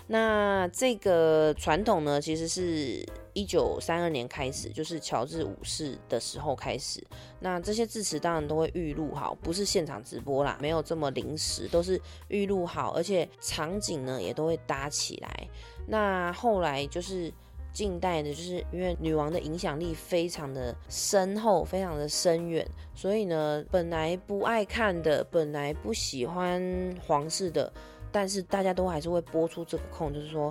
[0.08, 7.04] 那这个传统呢，其实是一九三二年开始，就是乔治五世的时候开始。
[7.40, 15.48] 那这些致辞当然都会预录好，不是现场直播啦，没有这么临时，都是预录好，而且场景呢也都会搭起来。
[15.86, 17.32] 那后来就是。
[17.76, 26.58] 近代的，就是因为女王的影响力非常的深厚，非常的深远，所以呢，本来不爱看的，本来不喜欢
[27.06, 27.70] 皇室的，
[28.10, 30.50] 但是大家都还是会播出这个空，就是说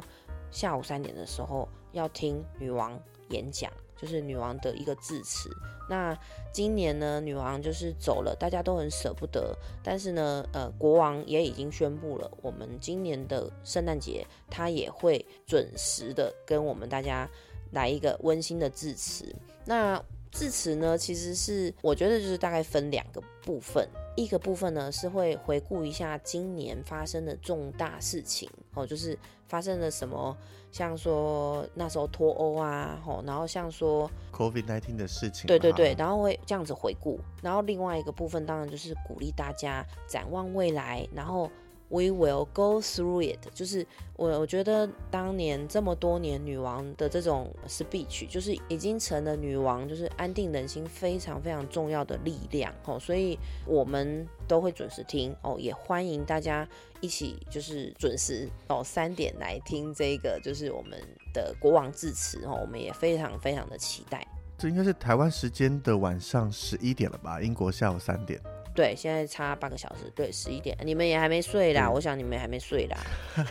[0.52, 2.96] 下午三点的时候要听女王
[3.30, 3.72] 演讲。
[3.96, 5.50] 就是女王的一个致辞。
[5.90, 6.18] 那
[6.52, 9.56] 今年呢，女王就是走了，大家都很舍不得。
[9.84, 17.30] 但是呢，呃，国王也已经宣布了，我们今年的圣诞节他也会准时的跟我们大家
[17.72, 19.36] 来一个温馨的致辞。
[19.64, 23.88] 那致辞呢，其实是我觉得就是大概分两个部分。
[24.18, 30.36] 一个部分呢是会回顾一下今年发生的重大事情哦，就是发生了什么，
[30.76, 41.50] 像说那时候脱欧啊，吼，然后像说 COVID nineteen 的事情，对对对，然后会这样子回顾，然后另外一个部分当然就是鼓励大家展望未来，然后。
[41.88, 43.86] We will go through it，就是
[44.18, 56.68] 我我觉得当年这么多年女王的这种 speech，就是已经成了女王就是安定人心非常非常重要的力量哦，所以我们都会准时听哦，也欢迎大家
[57.06, 61.00] 一起就是准时哦三点来听这个就是我们
[61.32, 64.26] 的国王致辞哦，我们也非常非常的期待。
[64.58, 67.40] 这应该是台湾时间的晚上十一点了吧？
[67.40, 68.42] 英国下午三点。
[68.76, 71.90] 对，现在差半个小时，对，十一点，你们也还没睡啦。
[71.90, 72.98] 我想你们还没睡啦。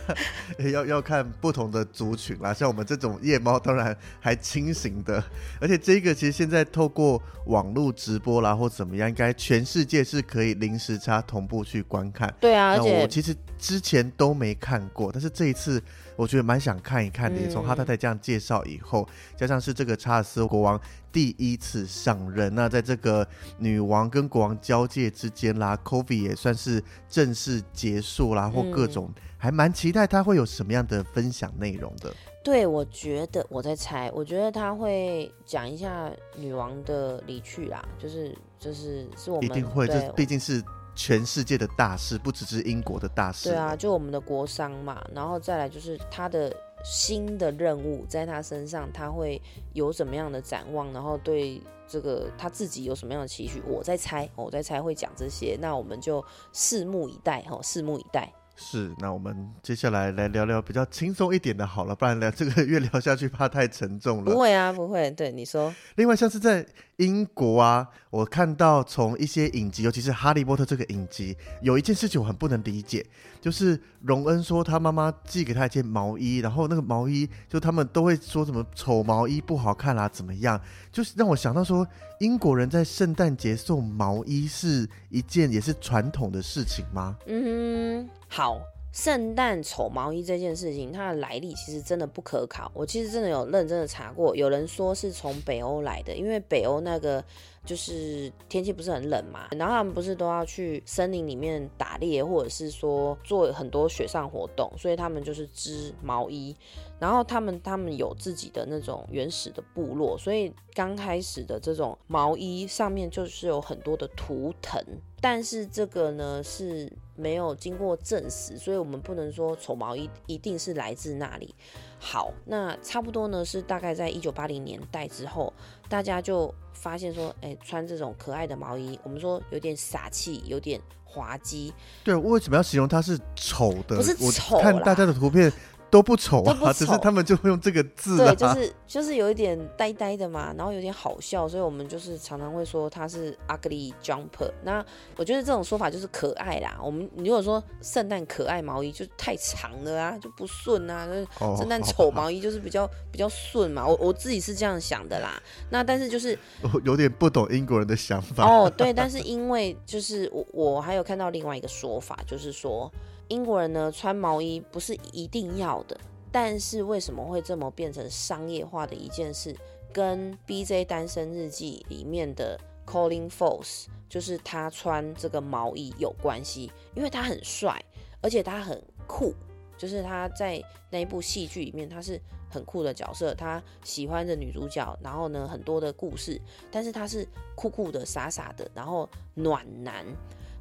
[0.71, 5.21] 要要看不同的族群啦，像我们这种夜猫，当然还清醒的。
[5.59, 12.33] 而且这个其实现在透过网络直播啦，或怎么样，应该全世界是可以临时差同步去观看。
[12.39, 15.81] 对啊，而且我其实之前都没看过，但是这一次。
[16.15, 20.79] 我觉得蛮想看一看的，从哈太太这样介绍以后，加上是这个查尔斯国王
[21.11, 32.13] 第一次上任，那在这个女王跟国王交界之间啦，Kobe 也算是正式结束啦，或各种还蛮期待他会有什么样的分享内容的。
[32.43, 40.63] 对，我觉得我在猜，我觉得他会讲一下女王的离去啦，就是就是是我们一定会，这毕竟是。
[40.95, 43.49] 全世界的大事，不只是英国的大事。
[43.49, 49.41] 对啊，就我们的国商嘛，然后再来就是他的新的任务，在他身上他会
[49.73, 58.31] 有什么样的展望，然后对这个他自己有什么样的期许，我在猜，我在猜会讲这些，那我们就拭目以待，哈，拭目以待。
[58.57, 64.31] 是，那我们接下来来聊聊比较轻松一点的，好了，不然聊这个越聊下去怕太沉重了。
[64.31, 65.11] 不会啊，不会。
[65.11, 65.75] 对，你说。
[65.95, 66.65] 另外，像是在
[66.97, 73.05] 英国啊，我看到从一些影集，尤其是《哈利波特》这个影集，有一件事情我很不能理解，
[73.41, 80.59] 就是荣恩说他妈妈寄给他一件毛衣，然后那个毛衣就他们都会说什么丑毛衣不好看啦，怎么样？
[80.91, 81.85] 就是让我想到说，
[82.19, 87.15] 英国人在圣诞节送毛衣是一件也是传统的事情吗？
[87.27, 88.09] 嗯。
[88.27, 88.59] 好，
[88.95, 92.71] 圣诞丑毛衣这件事情，它的来历其实真的不可考。
[92.73, 97.21] 我其实真的有认真的查过，有人说是从北欧来的，因为北欧那个
[97.65, 106.55] 就是天气不是很冷嘛，然后他们不是都要去森林里面打猎，或者是说做很多雪上活动，所以他们就是织毛衣。
[106.97, 114.81] 然后他们他们有自己的那种原始的部落，所以刚开始的这种毛衣上面就是有很多的图腾。
[115.19, 121.53] 但是这个呢是没有经过证实，所以我们不能说丑毛衣一定是来自那里。
[121.99, 125.51] 好，那差不多呢是大概在一九八零年代之后，
[125.89, 131.73] 大家就发现说，哎，穿这种可爱的毛衣，我们说有点傻气，有点滑稽。
[132.03, 133.95] 对，为什么要形容它是丑的？
[133.95, 135.51] 不是丑，看大家的图片
[135.89, 138.33] 都不丑啊，只是他们就会用这个字啊。
[138.33, 144.51] 对，就是就是有一点呆呆的嘛，然后有点好笑，所以我们就是常常会说他是 ugly jumper。
[144.63, 144.83] 那
[145.15, 146.77] 我觉得这种说法就是可爱啦。
[146.83, 151.05] 我们如果说圣诞可爱毛衣就太长了啊，就不顺啊。
[151.05, 155.41] 就是哦圣诞丑毛衣就是比较比较顺嘛，我我自己是这样想的啦。
[155.69, 158.43] 那但是就是我 有点不懂英国人的想法。
[158.43, 162.91] 哦，对，但是因为就是我我还有看到另外一个说法，就是说
[163.27, 165.99] 英国人呢穿毛衣不是一定要的，
[166.31, 169.55] 但是为什么会这么变成商业化的一件事，
[169.91, 170.85] 跟《B.J.
[170.85, 177.83] 单身日记》里面的 Colin Falls 就是他穿这个毛衣有关系，因为他很帅，
[178.21, 179.33] 而且他很酷，
[179.77, 190.05] 就是他在那一部戏剧里面他是很酷的角色，他喜欢着女主角，然后呢很多的故事，但是他是酷酷的、傻傻的，然后暖男，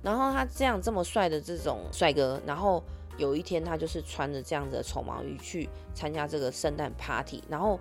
[0.04, 2.80] 然后他这样这么帅的这种帅哥，然后
[3.16, 7.80] 有一天他就是穿着这样子的丑毛衣去参加这个圣诞 party，然后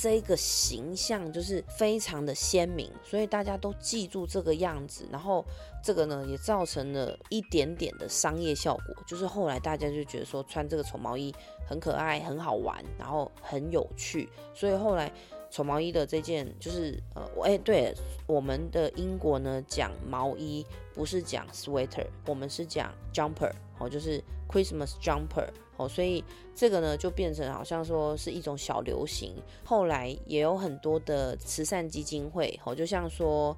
[0.00, 5.44] 这个形象就是非常的鲜明，所以大家都记住这个样子，然后
[5.82, 11.34] 这个呢也造成了一点点的商业效果，就是后来大家就觉得说穿这个丑毛衣
[11.68, 15.12] 很可爱、很好玩，然后很有趣，所以后来。
[15.54, 17.94] 丑毛衣的这件就是呃，哎、对，
[18.26, 25.46] 我们的英国呢讲毛衣不是讲 sweater，我们是讲 jumper，哦，就是 Christmas jumper，
[25.76, 26.24] 哦，所以
[26.56, 29.32] 这个呢就变成好像说是一种小流行。
[29.62, 33.56] 后来也有很多的慈善基金会，哦，就像说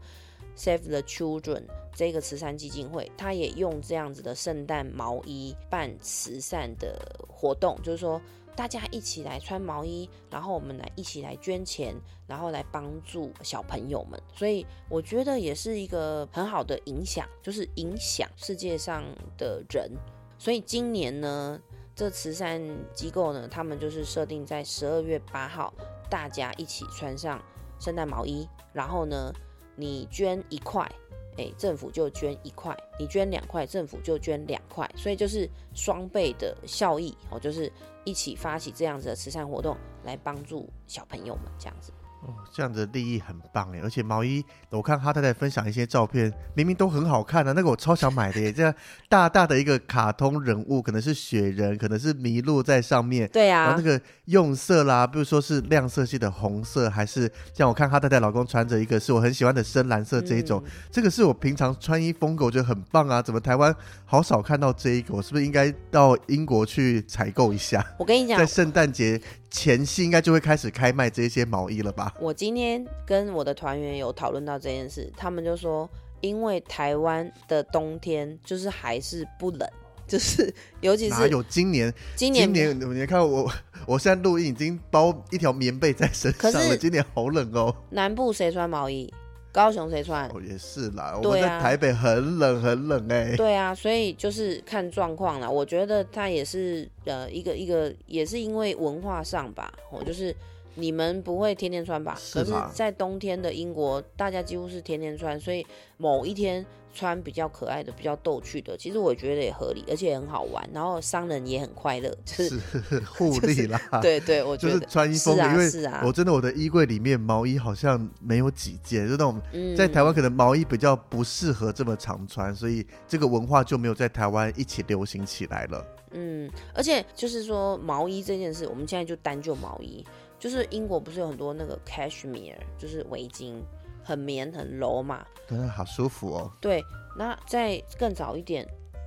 [0.54, 1.62] Save the Children
[1.94, 8.20] 这个慈善基金会，它也用这样子的圣诞毛衣办慈善的活动，就是说。
[8.56, 11.94] 大家一起来穿毛衣，然后我们来一起来捐钱，
[12.26, 14.20] 然后来帮助小朋友们。
[14.34, 19.04] 所以我觉得也是一个很好的影响，就是影响世界上
[19.36, 19.92] 的人。
[20.38, 21.60] 所以今年呢，
[21.94, 22.60] 这慈善
[22.94, 25.72] 机构呢，他们就是设定在十二月八号，
[26.08, 27.42] 大家一起穿上
[27.78, 29.30] 圣诞毛衣，然后呢，
[29.76, 30.90] 你捐一块。
[31.36, 37.70] 诶，政府就捐一块，你捐两块，政府就捐两块，所以就是双倍的效益哦，就是
[38.04, 41.92] 一起发起这样子的慈善活动，来帮助小朋友们这样子。
[42.26, 48.50] 哦，这样的利益很棒哎，而且毛衣，我看哈太太分享一些照片，明明都很好看的、那个我超想买的耶。
[48.52, 48.74] 这样
[49.08, 63.22] 大大的一个卡通人物，可能是雪人，可能是麋鹿在上面，对啊然后那，个用色啦，比如说是亮色系的红色，还是像我看哈太太老公穿着一个是我很喜欢的深蓝色这一种，嗯这个是我平常穿衣风格，我觉得很棒啊。
[63.22, 63.72] 怎么台湾
[64.04, 65.14] 好少看到这一个？
[65.14, 67.84] 我是不是应该到英国去采购一下？
[67.98, 69.20] 我跟你讲在，圣诞节
[69.56, 72.14] 前夕应该就会开始开卖这些毛衣了吧？
[72.20, 75.88] 我今天跟我的团员有讨论到这件事，他们就说，
[76.20, 79.66] 因为台湾的冬天就是还是不冷，
[80.06, 81.90] 就是尤其是哪有今年？
[82.14, 83.50] 今年今年你看我，
[83.86, 86.76] 我现在录音已经包一条棉被在身上了。
[86.76, 87.74] 今年好冷哦。
[87.88, 89.10] 南部谁穿毛衣，
[89.56, 90.28] 高雄谁穿？
[90.28, 95.48] 哦，也是啦，我们在台北很冷很冷哎、对啊，所以就是看状况啦。
[95.50, 100.36] 我觉得它也是呃一个一个，也是因为文化上吧，我就是
[100.76, 102.16] 你们不会天天穿吧？
[102.32, 105.66] 可是在冬天的英国，大家几乎是天天穿，所以
[105.96, 106.64] 某一天
[106.94, 112.58] 穿比较可爱的、比较逗趣的，其实我觉得也合理，而且也很好玩，然后商人也很快乐， 就是
[112.88, 113.80] 是互利啦。
[114.00, 125.84] 对 对，我觉就是得穿衣风格，是啊因为是啊，我真的我的衣柜里面毛衣好像没有几件，就那种嗯在台湾可能毛衣比较不适合这么常穿，所以这个文化就没有在台湾一起流行起来了。
[126.12, 130.02] 嗯，而且就是说毛衣这件事，我们现在就单就毛衣，
[130.46, 133.60] 就是英国不是有很多那个 cashmere，就是围巾，
[134.04, 135.26] 很棉很柔嘛。
[135.48, 136.52] 真的好舒服哦。
[136.60, 136.80] 对，
[137.18, 138.64] 那再更早一点，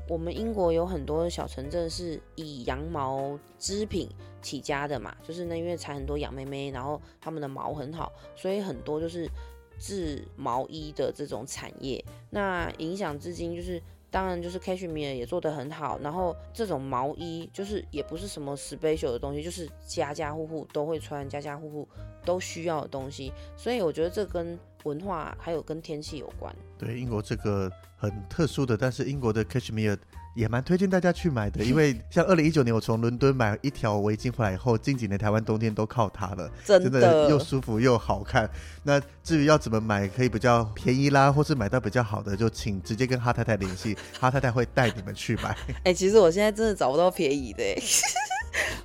[0.10, 4.10] 我们英国有很多小城镇是以羊毛织品
[4.42, 9.26] 起家的嘛，就是那因为产很多羊妹妹，然后他们的毛很好，所以很多就是
[9.80, 12.04] 制毛衣的这种产业。
[12.30, 13.82] 那影响至今就是。
[14.12, 21.88] 当然，就是 cashmere 也做得很好，然后这种毛衣就是也不是什么 special 的东西，就是家家户户都会穿，家家户户
[22.26, 26.54] 都需要的东西，所以我觉得这跟文化还有跟天气有关。
[26.78, 29.98] 对，英国这个很特殊的，但是英国的 cashmere
[30.40, 38.50] 也蛮推荐大家去买的， 因为像二零一九年我从伦敦买一条围巾回来以后，近几年台湾冬天都靠它了，真真的又舒服又好看。
[38.84, 45.54] 那至于要怎么买，可以比较便宜啦，或是买到比较好的，就请直接跟哈太太联系， 哈太太会带你们去买。
[45.84, 47.84] 哎、其实我现在真的找不到便宜的、欸，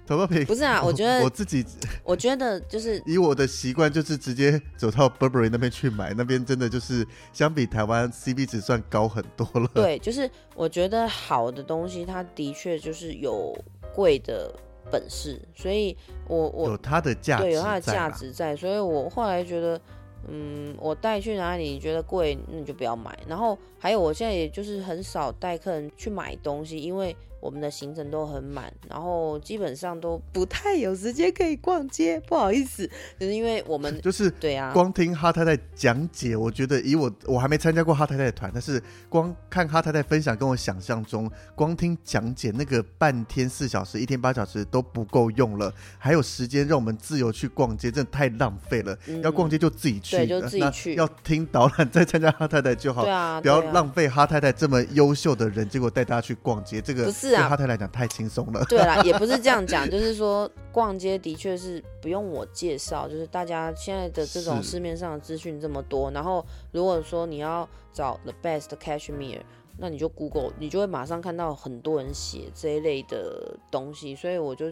[0.06, 1.64] 找到便宜不是啊，我觉得我自己
[2.02, 9.68] 我觉得就是以我的习惯，就是直接走到 Burberry 那边去买，那边真的就是相比台湾 CP 值算高很多了。
[9.72, 13.56] 对，就是我觉得好的东西，它的确就是有
[13.94, 14.52] 贵的
[14.90, 15.96] 本事，所以
[16.28, 18.10] 我我有它的价，对有它的价。
[18.10, 19.80] 值在，所以我后来觉得，
[20.28, 23.18] 嗯，我带去哪里你觉得贵，那你就不要买。
[23.26, 32.88] 然后还有，我现在也就是很少带客人去买东西，因为我们的行程都很满，然后基本上都不太有时间可以逛街，不好意思，
[33.20, 48.96] 就是因为我们 就是对啊，光听哈太太讲解，我觉得以我我还没参加过哈太太的团，但是光看哈太太分享，跟我想象中，光听讲解那个半天四小时、一天八小时都不够用了，还有时间让我们自由去逛街，真的太浪费了。
[49.06, 53.04] 嗯要逛街就自己去，对就自己去要听导览再参加哈太太就好。
[53.04, 58.64] 对啊，不要浪费哈太太这么优秀的人，结果带大家去逛街，这个不是啊对哈太太来讲太轻松了。
[58.68, 69.40] 对啦，也不是这样讲，就是说逛街的确是不用我介绍，就是大家现在的这种市面上的资讯这么多，然后如果说你要找 the best cashmere，
[69.76, 74.66] 那你就 Google，你就会马上看到很多人写这一类的东西，所以我就，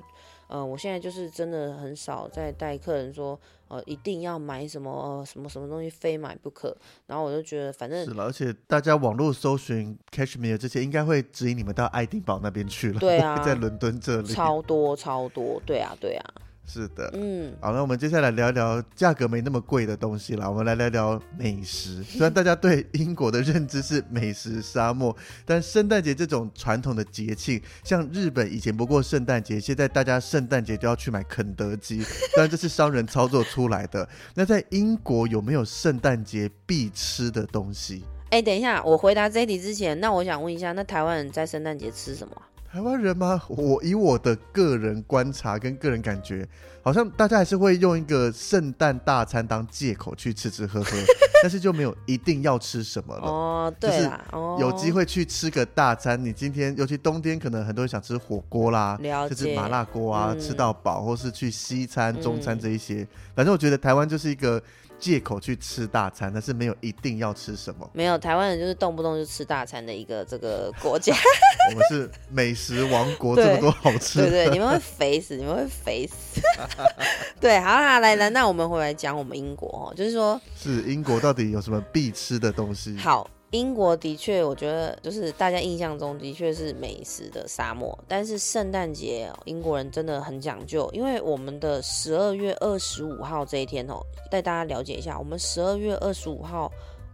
[0.53, 6.77] 呃，我现在就是真的很少在带客人说，呃，一定要买什么、呃、什么什么东西非买不可，
[7.07, 13.01] 然后我就觉得反正是了，而且大家网络搜寻 Cashmere 这些，应该会指引你们到爱丁堡那边去了。
[13.01, 14.29] 对啊 在伦敦这里。
[14.29, 16.35] 超多超多，对啊对啊，
[16.67, 17.11] 是的。
[17.15, 20.49] 嗯，好，那我们接下来聊一聊价格没那么贵的东西啦。
[20.49, 22.03] 我们来聊聊美食。
[22.09, 31.99] 虽然大家对英国的认知是美食沙漠，但圣诞节这种传统的节庆，像日本以前不过圣诞节，现在大家圣诞节都要去买肯德基，
[32.37, 34.09] 当然这是商人操作出来的。
[34.35, 38.05] 那在英国有没有圣诞节必吃的东西？
[38.31, 42.49] 哎、等一下，我回答这一题之前，那我想问一下，那台湾人在圣诞节吃什么啊？
[42.73, 43.39] 台湾人吗？
[43.49, 46.49] 我以我的个人观察跟个人感觉，
[46.83, 50.91] 好像大家还是会用一个圣诞大餐当借口去吃吃喝喝，
[51.43, 53.29] 但是就没有一定要吃什么了。
[53.29, 63.07] 哦，就是对啦，哦，有机会去吃个大餐，你今天尤其冬天，可能很多人想吃火锅啦，了解就是麻辣锅啊，嗯吃到饱，或是去西餐、中餐嗯这一些。
[63.35, 64.63] 反正我觉得台湾就是一个
[65.03, 67.91] 借口去吃大餐，但是没有一定要吃什么。
[67.93, 71.13] 没有台湾人就是动不动就吃大餐的一个这个国家，
[71.73, 74.31] 我们是美食王国，这么多好吃的。
[74.31, 76.41] 对 对，你们会肥死，你们会肥死。
[77.41, 82.97] 对，好啦，来来，那我们回来讲我们英国哦，就是说，是英国到底有什么必吃的东西？
[82.97, 94.01] 好，英国的确，我觉得就是大家印象中的确是美食的沙漠，但是圣诞节英国人真的很讲究，因为我们的十二月二十五号这一天哦，
[94.31, 96.73] 带大家了解一下，我们十二月二十五号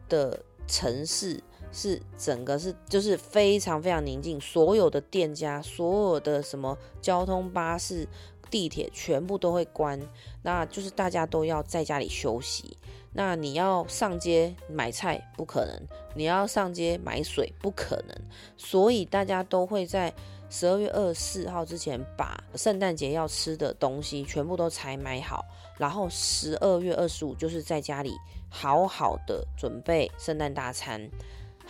[0.08, 8.06] 的城市是整个是就是非常非常宁静，所有的店家、所有的什么交通巴士、
[8.48, 10.00] 地铁全部都会关，
[10.42, 12.76] 那就是大家都要在家里休息。
[13.12, 15.82] 那你要上街买菜不可能，
[16.14, 18.16] 你要上街买水不可能，
[18.56, 20.12] 所以大家都会在
[20.50, 25.44] 十二月二十四号之前把圣诞节要吃的东西全部都采买好，
[25.78, 28.12] 然后十二月二十五就是在家里
[28.48, 31.10] 好好的准备圣诞大餐。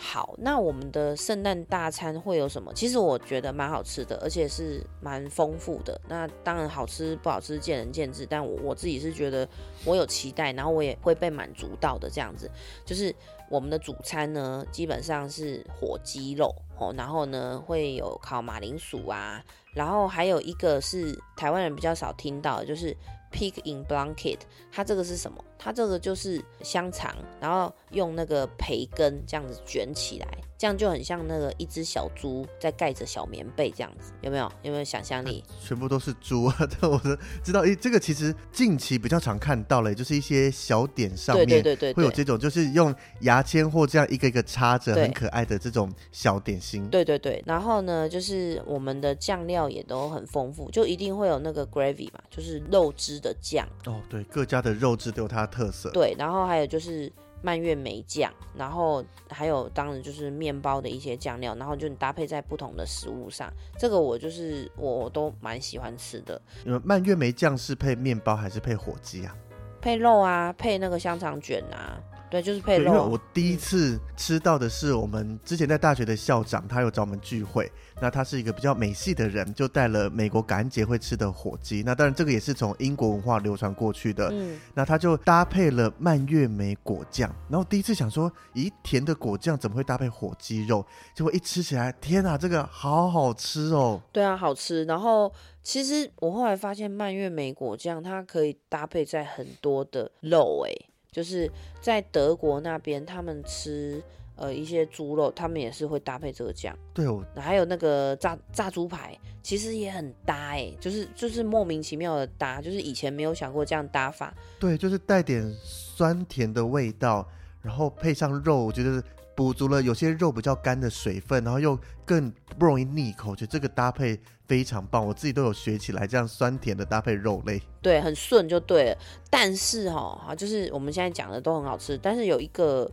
[0.01, 2.73] 好，那我们的圣诞大餐会有什么？
[2.73, 5.99] 其实我觉得蛮好吃的，而且是蛮丰富的。
[6.07, 9.47] 那当然好吃不好吃见仁见智，但我我自己是觉得
[9.83, 12.49] 我有期待，然后我也会被满足到的这样子。
[12.85, 13.13] 就是
[13.49, 19.43] 我们的主餐呢，基本上是火鸡肉哦，然后呢会有烤马铃薯啊，
[19.73, 22.95] 然后还有一个是台湾人比较少听到的，就是
[23.33, 24.39] pig in blanket。
[24.71, 25.43] 它这个是什么？
[25.59, 30.27] 它这个就是香肠，然后用那个培根这样子卷起来，
[30.59, 34.51] 这样就很像那个一只小猪在盖着小棉被这样子，有没有？
[34.61, 35.41] 有没有想象力？
[35.65, 36.55] 全部都是猪啊！
[36.81, 41.93] 但 我是知道，诶，这个其实近期比较常看到了，就是一些小点上面对对对对。
[41.93, 46.85] 会有这种，就是用牙签或这样一个一个插着，很可爱的这种小点心。
[46.89, 55.89] 对对对，然后呢，就是我们的酱料也都很丰富，就一定会有那个 gravy 嘛，就是肉汁的酱，哦，对，各家的肉汁都有它的特色。
[55.91, 57.09] 对，然后还有就是
[57.41, 69.35] 蔓越莓酱，然后还有当然就是面包的一些酱料，然后就你搭配在不同的食物上，这个我就是我我都蛮喜欢吃的，你们蔓越莓酱是配面包还是配火鸡啊？
[69.81, 71.97] 配肉啊，配那个香肠卷啊，
[72.29, 73.19] 对，就是配肉，因为肉我。
[73.33, 77.71] 第一次吃到的是我们之前在大学的校长，他有找我们聚会，
[78.01, 81.81] 那他是一个比较美系的人，就带了美国感恩节会吃的火鸡。
[81.83, 84.29] 那当然这个也是从英国文化流传过去的。
[84.31, 90.85] 嗯，那他就搭配了蔓越莓果酱，然后第一次想说，咦，甜的果酱怎么会搭配火鸡肉？
[91.15, 94.01] 结果一吃起来，天啊，这个好好吃哦！
[94.11, 94.83] 对啊，好吃。
[94.85, 95.31] 然后
[95.63, 101.51] 其实我后来发现蔓越莓果酱它可以搭配在很多的肉、欸，就是
[101.81, 104.01] 在德国那边他们吃
[104.35, 106.77] 呃一些猪肉，他们也是会搭配这个酱。
[106.93, 114.33] 对哦还有那个炸炸猪排，其实也很搭哎、就是就是莫名其妙的搭，就是以前没有想过这样搭法。
[114.59, 117.27] 对，就是带点酸甜的味道，
[117.61, 119.03] 然后配上肉，我觉得
[119.35, 127.61] 补足了有些肉比较干的水分，然后又更不容易腻口，我觉得这个搭配非常棒，我自己都有学起来，这样酸甜的搭配肉类。
[127.83, 128.97] 对，很顺就对了。
[129.29, 132.89] 但是哈、啊，就是我们现在讲的都很好吃，但是有一个，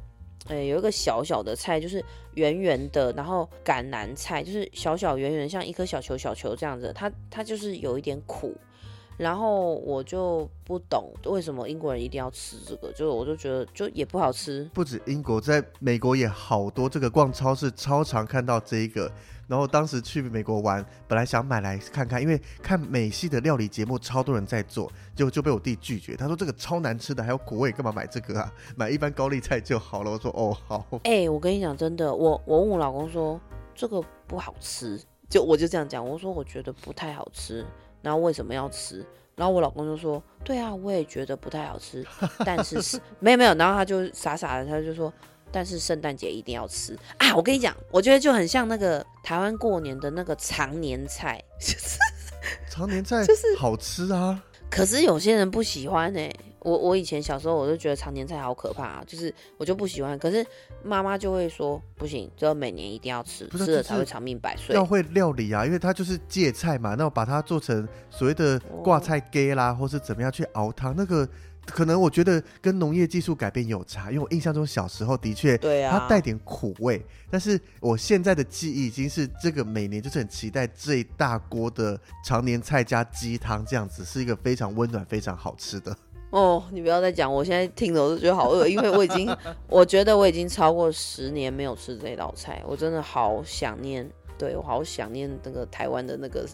[0.48, 2.04] 呃，有一个小小的菜，就是
[2.34, 8.54] 圆圆的，然后橄榄菜就是小小圆圆，像一颗小球小球这样子，它它就是有一点苦。
[9.16, 14.70] 然后我就不懂为什么英国人一定要吃这个，就我就觉得就也不好吃。
[14.74, 19.10] 不止英国，在美国也好多，这个逛超市超常看到这一个。
[19.46, 26.16] 然后当时去美国玩，本来想买来看看，因为看美系的料理节目，超多人在做，结果就被我弟拒绝。
[26.16, 28.52] 他说这个超难吃的，还有苦味，干嘛买这个啊？
[28.76, 30.10] 买一般高丽菜就好了。
[30.10, 33.40] 我说哦好，哎、我跟你讲，真的，我我问我老公说
[33.74, 37.64] 这个不好吃，就我就这样讲，我说我觉得不太好吃，
[38.02, 39.04] 然后为什么要吃？
[39.36, 42.02] 然后我老公就说，对啊，我也觉得不太好吃，
[42.38, 45.12] 但是是没有没有，然后他就傻傻的，他就说，
[45.50, 47.34] 但是圣诞节一定要吃啊！
[47.34, 51.42] 我跟你讲，我觉得就很像那个台湾过年的那个常年菜，
[52.70, 54.42] 常年菜就是好吃啊。
[54.68, 60.18] 可是有些人不喜欢哎、我我以前小时候我就觉得常年菜好可怕、啊，就是我就不喜欢。
[60.18, 60.44] 可是
[60.82, 64.84] 妈妈就会说不行，这每年一定要吃，吃了才会长命百岁要。
[64.84, 71.26] 会料理啊，因为它就是芥菜嘛，那我把它做成所谓的挂菜鸡啦，或是怎么样去熬汤，那个
[71.66, 85.96] 可能我觉得跟农业技术改变有差，因为我印象中小时候的确对啊，它带点苦味，但是我现在的记忆已经是这个每年就是很期待这一大锅的常年菜加鸡汤，这样子是一个非常温暖、非常好吃的。
[86.30, 89.34] 哦，你不要再讲，我现在听着我都觉得好饿，因为我已经，
[89.68, 96.46] 我觉得我已经超过十年没有吃这道菜，我真的好想念，对我好想念那个台湾的那个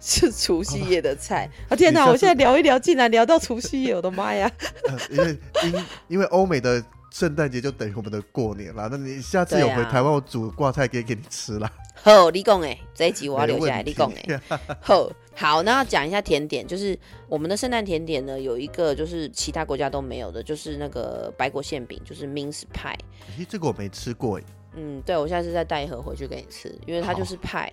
[0.00, 1.76] 是除夕夜的菜 啊！
[1.76, 4.50] 天哪，我现在聊一聊，竟然聊到除夕夜，我的妈呀！
[4.88, 11.70] 呃因为因因为欧美的圣诞节就等于我们的过年啦，那你下次有回台湾，我煮挂菜给给你吃啦。
[11.94, 14.40] 好，你讲哎，这一集我要留下来，你讲哎。
[14.80, 22.94] 好，好，那要讲一下甜点，就是我们的圣诞甜点呢，有一个就是其他国家都没有的，就是那个白果馅饼，就是 mince pie。
[23.38, 24.42] 咦，这个我没吃过哎，
[24.74, 27.72] 嗯，对，我下次再带一盒回去给你吃，因为它就是派。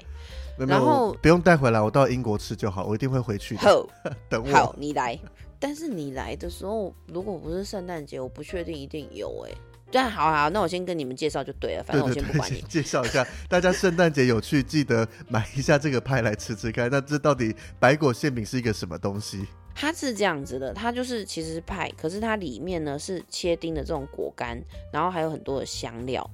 [0.57, 3.61] 然后不用带回来，我到英国吃就好，我一定会回去的。
[3.61, 3.87] 好，
[4.29, 5.19] 等好，，你来。
[5.59, 9.51] 但是你来的时候，如果不是圣诞节，我不确定一定有哎、
[9.91, 12.59] 但好好，那我先跟你们介绍就对了，反正我先不管你。
[12.67, 16.89] 介绍一下，大家圣诞节有去记得买一下这个派来吃吃看。
[16.91, 19.45] 那这到底白果馅饼是一个什么东西？
[19.73, 26.29] 它是这样子的，它就是其实是派，可是它里面呢是切丁的这种果干，然后还有很多的香料。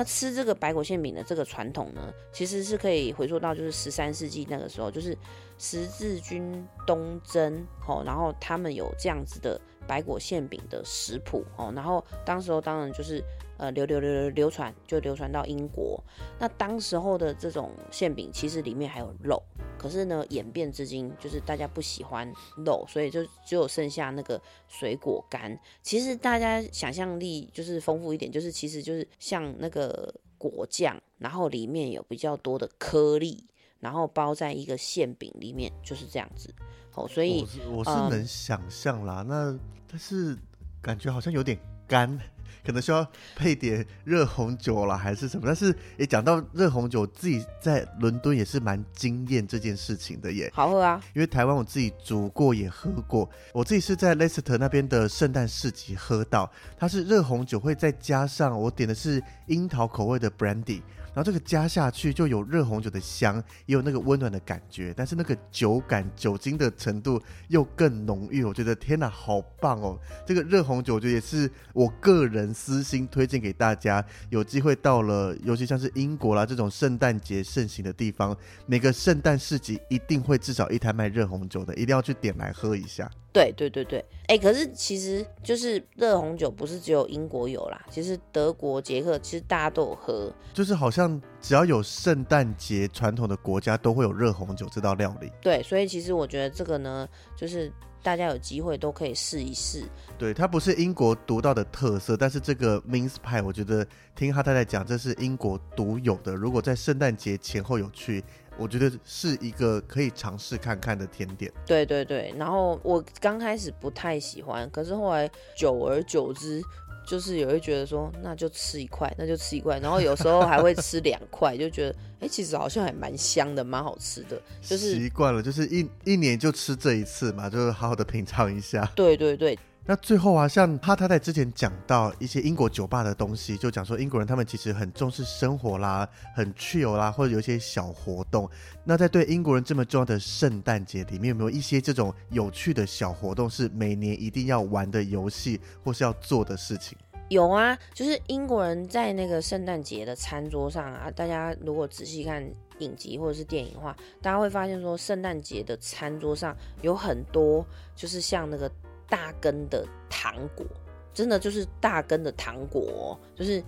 [0.00, 5.14] 那吃这个白果馅饼的这个传统呢，其实是可以回溯到就是十三世纪那个时候，就是
[5.58, 13.22] 十字军东征哦，然后他们有这样子的白果馅饼的食谱哦，然后当时候当然就是
[13.60, 16.02] 呃流流流流流传，就流传到英国。
[16.38, 19.42] 那当时候的这种馅饼其实里面还有肉，
[19.76, 22.32] 可是呢演变至今就是大家不喜欢
[22.64, 25.54] 肉，所以就只有剩下那个水果干。
[25.82, 33.44] 其实大家想象力就是丰富一点，就是其实就是像那个果酱，然后里面有比较多的颗粒，
[33.78, 36.48] 然后包在一个馅饼里面，就是这样子。
[36.94, 39.56] 哦，所以我是我是嗯能想象啦，那
[39.86, 40.36] 但是
[40.80, 42.18] 感觉好像有点干，
[42.64, 43.06] 可能需要
[43.36, 45.44] 配点热红酒啦，还是什么？
[45.46, 50.50] 但是也讲到热红酒，自己在伦敦也是蛮惊艳这件事情的耶。
[50.52, 60.82] 好喝啊，因为台湾我自己煮过也喝过，我自己是在 Leicester 那边的圣诞市集喝到，它是热红酒会再加上我点的是樱桃口味的 brandy，
[61.12, 63.36] 然后这个加下去就有热红酒的香，
[63.66, 69.98] 也有那个温暖的感觉，但是那个酒感酒精的程度又更浓郁，我觉得天哪，好棒哦！
[70.24, 78.36] 这个热红酒我觉得也是我个人私心推荐给大家，有机会到了，尤其像是英国啦这种圣诞节盛行的地方，
[78.66, 83.10] 每个圣诞市集一定会至少一摊卖热红酒的，一定要去点来喝一下。
[83.32, 90.32] 对对对对，哎，可是其实就是热红酒不是只有英国有啦，其实德国、捷克其实大家都有喝。
[90.52, 95.30] 就是好像只要有圣诞节传统的国家，都会有热红酒这道料理。
[95.40, 97.72] 对，所以其实我觉得这个呢，就是
[98.02, 99.84] 大家有机会都可以试一试。
[100.18, 106.34] 对，它不是英国独到的特色，但是这个 mince pie，我觉得听哈太太讲，这是英国独有的。
[106.34, 108.24] 如果在圣诞节前后有去，
[108.60, 111.50] 我觉得是一个可以尝试看看的甜点。
[111.64, 116.62] 对对对，然后我刚开始不太喜欢，可是后来久而久之，
[117.06, 124.40] 就是也会觉得说，那就吃一块，那就吃一块，然后有时候还会吃两块，就觉得哎、其实好像还蛮香的，蛮好吃的。
[124.60, 128.84] 就是习惯了，就是一一年就吃这一次嘛，就是好好的品尝一下。
[128.94, 138.48] 对对对，那最后啊，像哈太太之前讲到一些英国酒吧的东西，就讲说英国人他们其实很重视生活啦，很 chill 啦，或者有一些小活动。
[138.84, 146.96] 那在对英国人这么重要的圣诞节里面，有没有一些这种有趣的小活动，是每年一定要玩的游戏，或是要做的事情？
[147.28, 152.44] 有啊，就是英国人在那个圣诞节的餐桌上啊，大家如果仔细看
[152.80, 157.64] 影集或者是电影的话，大家会发现说，圣诞节的餐桌上有很多
[157.94, 158.68] 就是像那个
[159.10, 160.64] 大根的糖果，
[161.12, 163.62] 真的就是大根的糖果哦、就是。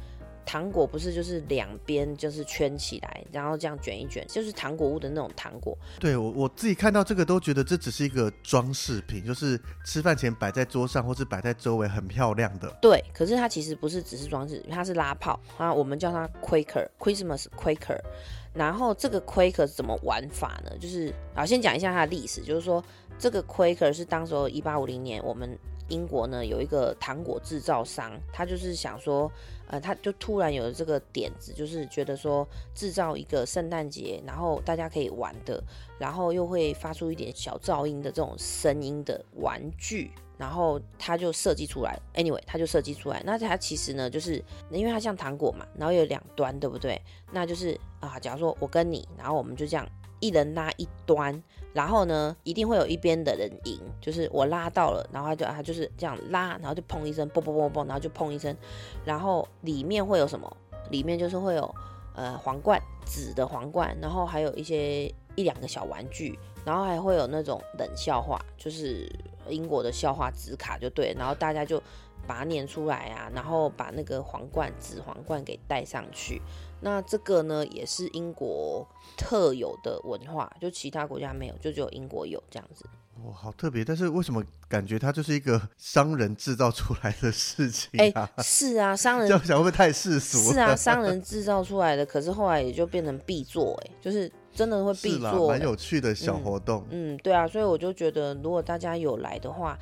[0.44, 5.78] 糖果不是就是两边就是圈起来，然后这样卷一卷，就是糖果屋的那种糖果。
[6.00, 12.68] 对我我自己看到这个都觉得这只是一个装饰品，就是吃饭前摆在桌上或是摆在周围很漂亮的。
[12.82, 18.00] 对，可是它其实不是只是装饰，它是拉炮啊，我们叫它 Quaker Christmas Quaker。
[18.52, 20.76] 然后这个 Quaker 是怎么玩法呢？
[20.78, 22.84] 就是啊，先讲一下它的历史，就是说
[23.22, 25.56] 这个 Quaker 是当时候一八五零年，我们
[25.86, 29.30] 英国呢有一个糖果制造商，他就是想说，
[29.68, 32.44] 呃，他就突然有了这个点子，就是觉得说
[32.74, 35.62] 制造一个圣诞节，然后大家可以玩的，
[36.00, 40.10] 然后又会发出一点小噪音的这种声音的玩具。
[40.36, 43.22] 然后他就设计出来，anyway，他就设计出来。
[43.24, 44.42] 那它其实呢，就是
[44.72, 47.00] 因为它像糖果嘛，然后有两端，对不对？
[47.30, 49.88] 那就是啊，假如说我跟你，然后我们就这样
[50.22, 51.42] 一人拉一端，
[51.74, 58.56] 然后呢，一定会有一边的人赢，就是我拉到了，然后他就他就是这样拉，然后就砰一声，啵啵啵啵，然后就砰一声，
[59.04, 60.56] 然后里面会有什么？
[60.90, 61.74] 里面就是会有
[62.14, 69.10] 呃皇冠，紫的皇冠，然后还有一些一两个小玩具，然后还会有那种冷笑话，就是
[69.48, 71.82] 英国的笑话纸卡就对，然后大家就
[72.28, 76.40] 把它念出来啊，然后把那个皇冠紫皇冠给戴上去。
[76.82, 82.84] 那这个呢，也是英国特有的文化，就其他国家没有，就只有英国有这样子。
[83.24, 83.84] 哇，好特别！
[83.84, 88.28] 但是为什么感觉它就是一个商人制造出来的事情哎、啊？
[88.42, 90.52] 是啊，商人 这样想会不会太世俗？
[90.52, 95.64] 是啊，商人制造出来的，可是后来也就变成必做，哎，就是真的会必做、蛮欸。
[95.64, 96.84] 有趣的小活动。
[96.90, 99.78] 嗯，对啊，所以我就觉得，如果大家有来的话，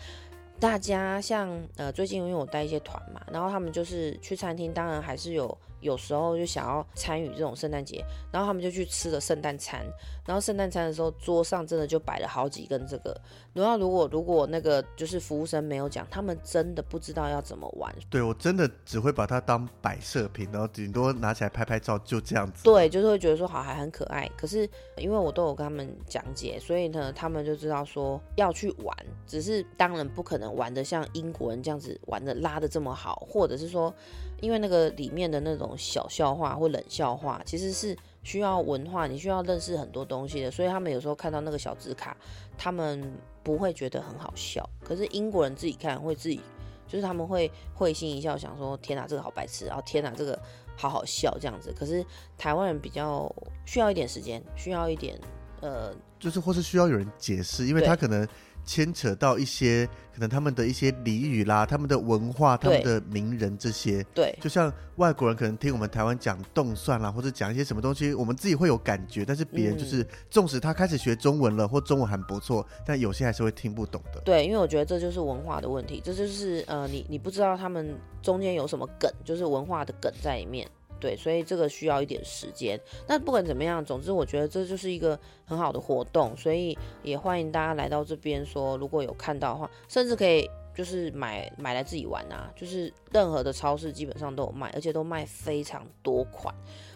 [0.59, 9.85] 大家像呃，最近因为我带一些团嘛，然后他们就是去餐厅，当然还是有有时候就想要参与这种圣诞节，然后他们就去吃了圣诞餐，
[10.27, 13.19] 然后圣诞餐的时候桌上真的就摆了好几根这个，
[13.53, 22.65] 然后如果如果那个就是服务生没有讲，他们真的不知道要怎么玩，对我真的只会把它当摆设品，然后顶多拿起来拍拍照，就这样子。
[22.65, 33.93] 对，就是会觉得说好还很可爱，可是因为我都有跟他们讲解，所以呢，他们就知道说要去玩，只是当然不可能玩的像英国人这样子玩的拉的这么好，或者是说，
[34.41, 42.17] 因为那个里面的那种小笑话或冷笑话，其实是需要文化，你需要认识很多东西的，所以他们有时候看到那个小纸卡，
[42.59, 43.13] 他们
[43.43, 46.41] 不会觉得很好笑，可是英国人自己看会自己。
[46.89, 50.37] 就是他们会会心一笑，想说天哪，这个好白痴，然后天哪，这个
[50.77, 51.73] 好好笑这样子。
[51.79, 52.05] 可是
[52.37, 53.33] 台湾人比较
[53.65, 55.17] 需要一点时间，需要一点
[55.61, 58.27] 呃，就是或是需要有人解释，因为他可能
[58.71, 64.01] 牵扯到一些可能他们的一些俚语啦、他们的文化、他们的名人这些。
[64.15, 74.21] 对就像外国人可能听我们台湾讲动算啦，或者讲一些什么东西，我们自己会有感觉，但是别人嗯就是，纵使他开始学中文了，或中文还不错，但有些还是会听不懂的。
[74.25, 77.93] 对，因为我觉得这就是文化的问题，这就是呃，你你不知道他们
[78.23, 80.71] 中间有什么梗，就是文化的梗在里面。
[81.01, 82.79] 对，所以这个需要一点时间。
[83.09, 96.55] 那不管怎么样，总之我觉得这就是一个很好的活动，所以也欢迎大家来到这边说，如果有看到的话，甚至可以就是买买来自己玩啊，就是任何的超市基本上都有卖，而且都卖非常多款，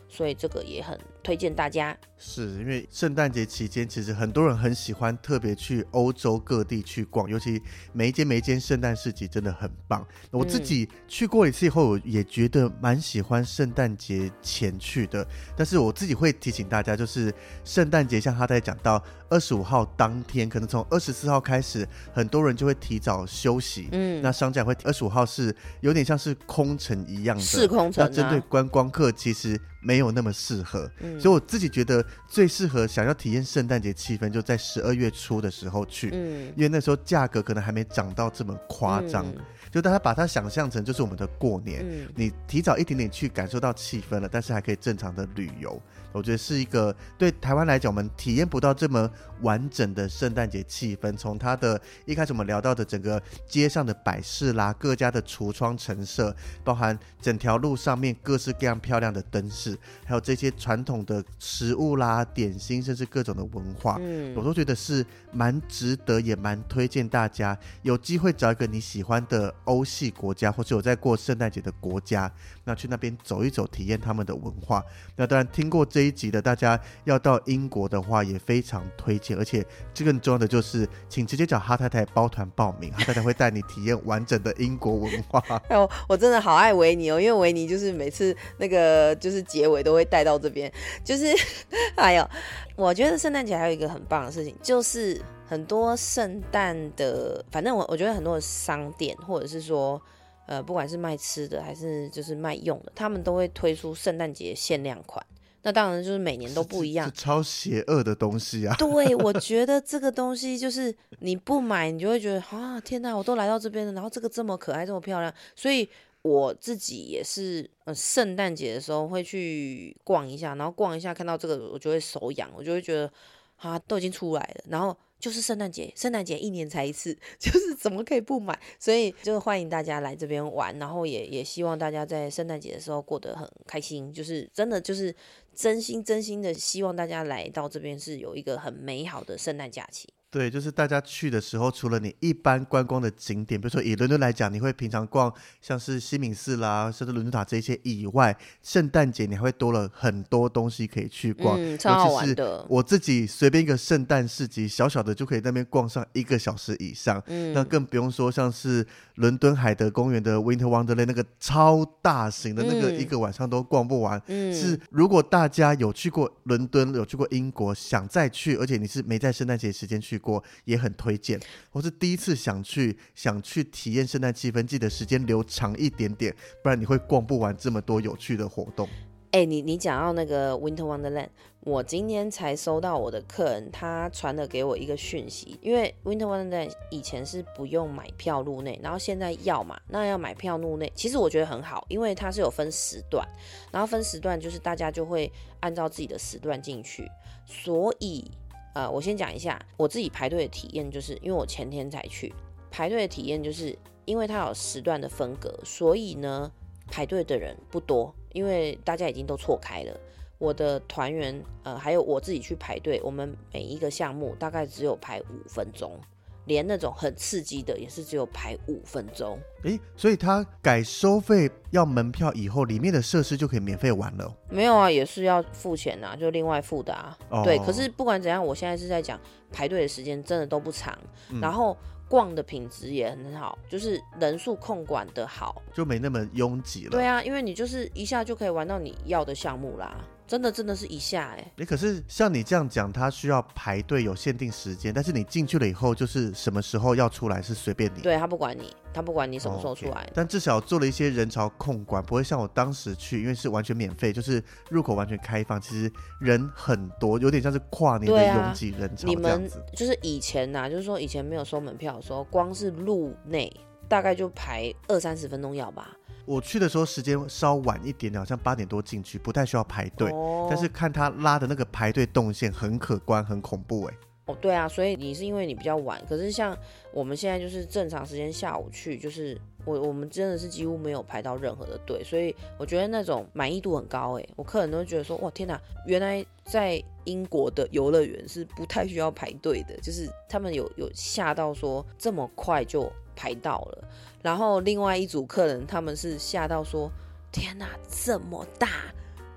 [0.08, 1.96] 所以这个也很推荐大家。
[2.16, 7.60] 是因为圣诞节期间，其实很多人很喜欢特别去欧洲各地去逛，尤其
[7.92, 10.06] 每一间每一间圣诞市集真的很棒。
[10.30, 15.26] 我自己去过一次以后，也觉得蛮喜欢圣诞节前去的。
[15.56, 23.88] 但是我自己会提醒大家，就是圣诞节像他在讲到二十五号当天，可能从二十四号开始，很多人就会提早休息。
[23.92, 30.90] 嗯，那商家会二十五号是有点像是空城一样的，是空城那针对啊，观光客，其实没有那么适合。
[31.14, 31.20] 嗯。
[31.20, 36.52] 所以我自己觉得最适合想要体验圣诞节气氛，就在十二月初的时候去，嗯。
[36.56, 39.36] 因为那时候价格可能还没涨到这么夸张，嗯。
[39.70, 41.84] 就大家把它想象成就是我们的过年。
[41.88, 42.08] 嗯。
[42.14, 45.80] 你提早一点点去感受到气氛了，但是还可以正常的旅游，
[46.14, 49.10] 我觉得是一个对台湾来讲，我们体验不到这么
[49.42, 51.14] 完整的圣诞节气氛。
[51.16, 74.80] 从它的一开始我们聊到的整个街上的摆饰啦，各家的橱窗陈设，包含整条路上面各式各样漂亮的灯饰，还有这些传统的食物啦、点心，甚至各种的文化，嗯我都觉得是蛮值得，也蛮推荐大家有机会找一个你喜欢的欧系国家，或是有在过圣诞节的国家，那去那边走一走，体验他们的文化。
[75.16, 79.36] 那当然，听过这一集的大家要到英国的话，也非常推荐。
[79.36, 85.40] 而且这更重要的就是，请直接找哈太太包团报名，哈太太会带你体验完整的英国文化。
[85.68, 90.72] 哎呦，我真的好爱维尼哦，因为维尼就是每次那个就是结尾都会带到这边，
[91.04, 91.34] 就是
[91.96, 92.30] 哎呦，
[92.76, 100.00] 我觉得圣诞节还有一个很棒的事情，就是很多圣诞的，反正我我觉得很多的商店或者是说。
[100.46, 105.24] 呃，不管是卖吃的还是就是卖用的，他们都会推出圣诞节限量款。
[105.64, 107.10] 那当然就是每年都不一样。
[107.12, 108.76] 这，超邪恶的东西啊！
[108.78, 115.88] 对，我觉得这个东西就是你不买，你就会觉得啊，天哪，我都来到这边了，然后这个这么可爱，这么漂亮，所以
[116.22, 123.10] 我自己也是，呃，圣诞节的时候会去逛一下，然后逛一下看到这个，我就会手痒，我就会觉得
[123.56, 128.58] 啊，都已经出来了，然后就是圣诞节，圣诞节一年才一次， 就是怎么可以不买？
[128.78, 135.14] 所以就欢迎大家来这边玩，然后也也希望大家在圣诞节的时候过得很开心，就是真的就是
[135.54, 140.08] 真心真心的希望大家来到这边是有一个很美好的圣诞假期。
[140.34, 151.56] 对，就是大家去的时候，除了你一般观光的景点，比如说以伦敦来讲，你会平常逛像是西敏寺啦，甚至伦敦塔这些以外，圣诞节你还会多了很多东西可以去逛。
[151.56, 152.66] 嗯，超好尤其是玩的。
[152.68, 157.22] 我自己随便一个圣诞市集，小小的就可以在那边逛上一个小时以上。
[157.28, 164.20] 嗯那嗯，更不用说像是伦敦海德公园的 Winter Wonderland 那个超大型的那个，嗯一个晚上都逛不完。
[164.26, 171.38] 嗯是，如果大家有去过伦敦，有去过英国，想再去，而且你是没在圣诞节时间去过，也很推荐。
[171.70, 178.88] 或是第一次想去，想去体验圣诞气氛，记得时间留长一点点，不然你会逛不完这么多有趣的活动。
[179.32, 181.26] 哎、你你讲到那个 Winter Wonderland，
[181.58, 193.26] 我今天才收到我的客人他传了给我一个讯息，因为 Winter Wonderland 以前是不用买票入内，然后现在要嘛，那要买票入内，其实我觉得很好，因为它是有分时段，
[193.72, 197.10] 然后分时段就是大家就会按照自己的时段进去，
[197.44, 198.30] 所以
[198.74, 202.32] 呃，我先讲一下我自己排队的体验，就是因为我前天才去
[202.70, 206.50] 排队的体验，就是因为它有时段的分隔，所以呢
[206.88, 209.98] 排队的人不多，因为大家已经都错开了。
[210.38, 215.98] 我的团员呃，还有我自己去排队，我们每一个项目大概只有排五分钟，
[216.46, 219.38] 连那种很刺激的也是只有排五分钟。
[219.62, 224.34] 诶，所以它改收费要门票以后，里面的设施就可以免费玩了哦。
[224.50, 227.16] 没有啊，也是要付钱啊，就另外付的啊。
[227.30, 229.18] 哦对，可是不管怎样，我现在是在讲
[229.50, 230.96] 排队的时间真的都不长，
[231.30, 231.76] 嗯然后
[232.08, 235.62] 逛的品质也很好，就是人数控管的好。
[235.72, 236.90] 就没那么拥挤了。
[236.90, 239.96] 对啊，因为你就是一下就可以玩到你要的项目啦，
[240.26, 248.00] 真的真的是一下哎、你，可是像你这样讲，它需要排队有限定时间，但是你进去了以后，就是什么时候要出来是随便你。
[248.00, 250.10] 对他不管你，他不管你什么时候出来。
[250.14, 259.50] 但至少做了一些人潮控管，不会像我当时去，因为是完全免费，就是入口完全开放，其实人很多，有点像是跨年的拥挤人潮你们。
[259.76, 263.52] 就是以前呐、就是说以前没有收门票的时候，光是路内
[263.88, 265.94] 大概就排二三十分钟要吧。
[266.26, 270.10] 我去的时候时间稍晚一点点，好像八点多进去，不太需要排队。
[270.10, 273.94] 哦但是看他拉的那个排队动线很可观，很恐怖哎、
[274.26, 276.54] 哦，对啊，所以你是因为你比较晚，可是像
[276.92, 293.88] 我们现在就是正常时间下午去，就是我我们真的是几乎没有排到任何的队，所以我觉得那种满意度很高诶，我客人都会觉得说，哇天哪，原来在英国的游乐园是不太需要排队的，就是他们有有吓到说这么快就排到了，
[294.22, 296.90] 然后另外一组客人他们是吓到说，
[297.32, 298.68] 天哪，这么大，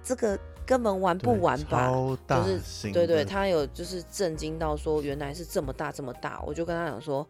[0.04, 1.88] 这个根本玩不完吧？
[1.88, 7.28] 超大就是对对，他有就是震惊到说原来是这么大这么大，我就跟他讲说，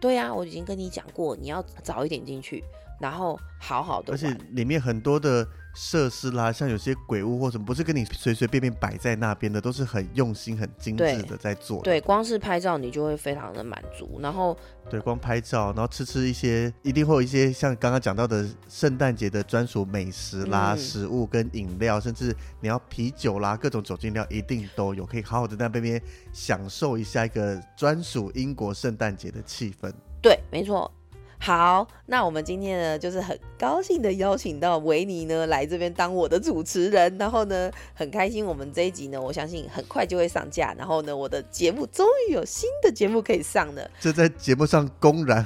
[0.00, 2.64] 对呀、我已经跟你讲过，你要早一点进去，
[3.00, 4.28] 然后好好的而且。
[4.50, 11.84] 里面很多的设施啦，像有些鬼屋或什么，不是跟你随随便便摆在那边的，都是很用心、很精致的在做的。
[11.84, 14.56] 对，光是拍照你就会非常的满足，然后
[14.90, 26.00] 对，光拍照，然后吃吃一些，一定会有一些像刚刚讲到的圣诞节的专属美食啦、嗯食物跟饮料，甚至你要啤酒啦，各种酒精料一定都有，可以好好的在那边
[26.32, 29.92] 享受一下一个专属英国圣诞节的气氛。
[30.20, 30.90] 对，没错。
[31.44, 43.90] 好，那我们今天呢，就是很高兴的邀请到维尼呢来这边当我的主持人，然后呢，很开心我们这一集呢，我相信很快就会上架，然后呢，我的节目终于有新的节目可以上了。
[43.98, 45.44] 这在节目上公然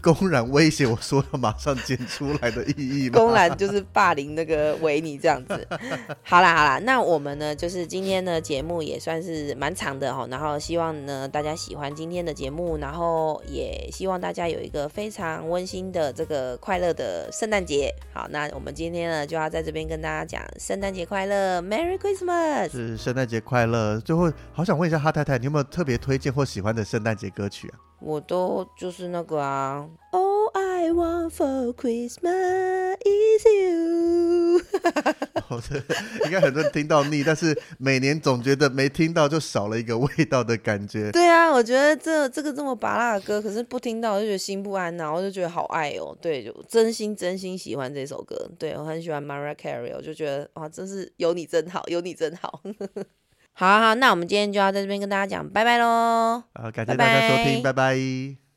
[0.00, 3.18] 公然威胁我说要马上剪出来的意义吗？
[3.18, 5.68] 公然就是霸凌那个维尼这样子。
[6.24, 17.92] 好啦好啦，那我们呢，就是今天的节目也算是蛮长的哈，然后希望呢大家喜欢今天的节目，然后也希望大家有一个非常常温馨的这个快乐的圣诞节。
[18.14, 22.70] 好，那我们今天呢就要在这边跟大家讲圣诞节快乐，Merry Christmas。
[22.70, 23.98] 是圣诞节快乐！
[24.00, 27.87] 最后，好想问一下哈太太，你有没有特别推荐或喜欢的圣诞节歌曲啊？
[28.00, 34.62] 我都就是那个啊，All I want for Christmas is you。
[36.24, 41.10] 应该很多人听到腻，但是每年总觉得没听到就少了一个味道的感觉。
[41.12, 46.16] 对啊，我觉得这这个这么拔辣的歌，可是不听到我就觉得心不安呐、我就觉得好爱哦。
[46.20, 48.36] 对，就真心真心喜欢这首歌。
[48.58, 52.62] 对我很喜欢 Mariah Carey，我就觉得哇，真是有你真好，有你真好。
[53.58, 56.44] 好啊好，那我们今天就要在这边跟大家讲拜拜喽。
[56.54, 58.47] 好，感谢大家收听，拜拜拜拜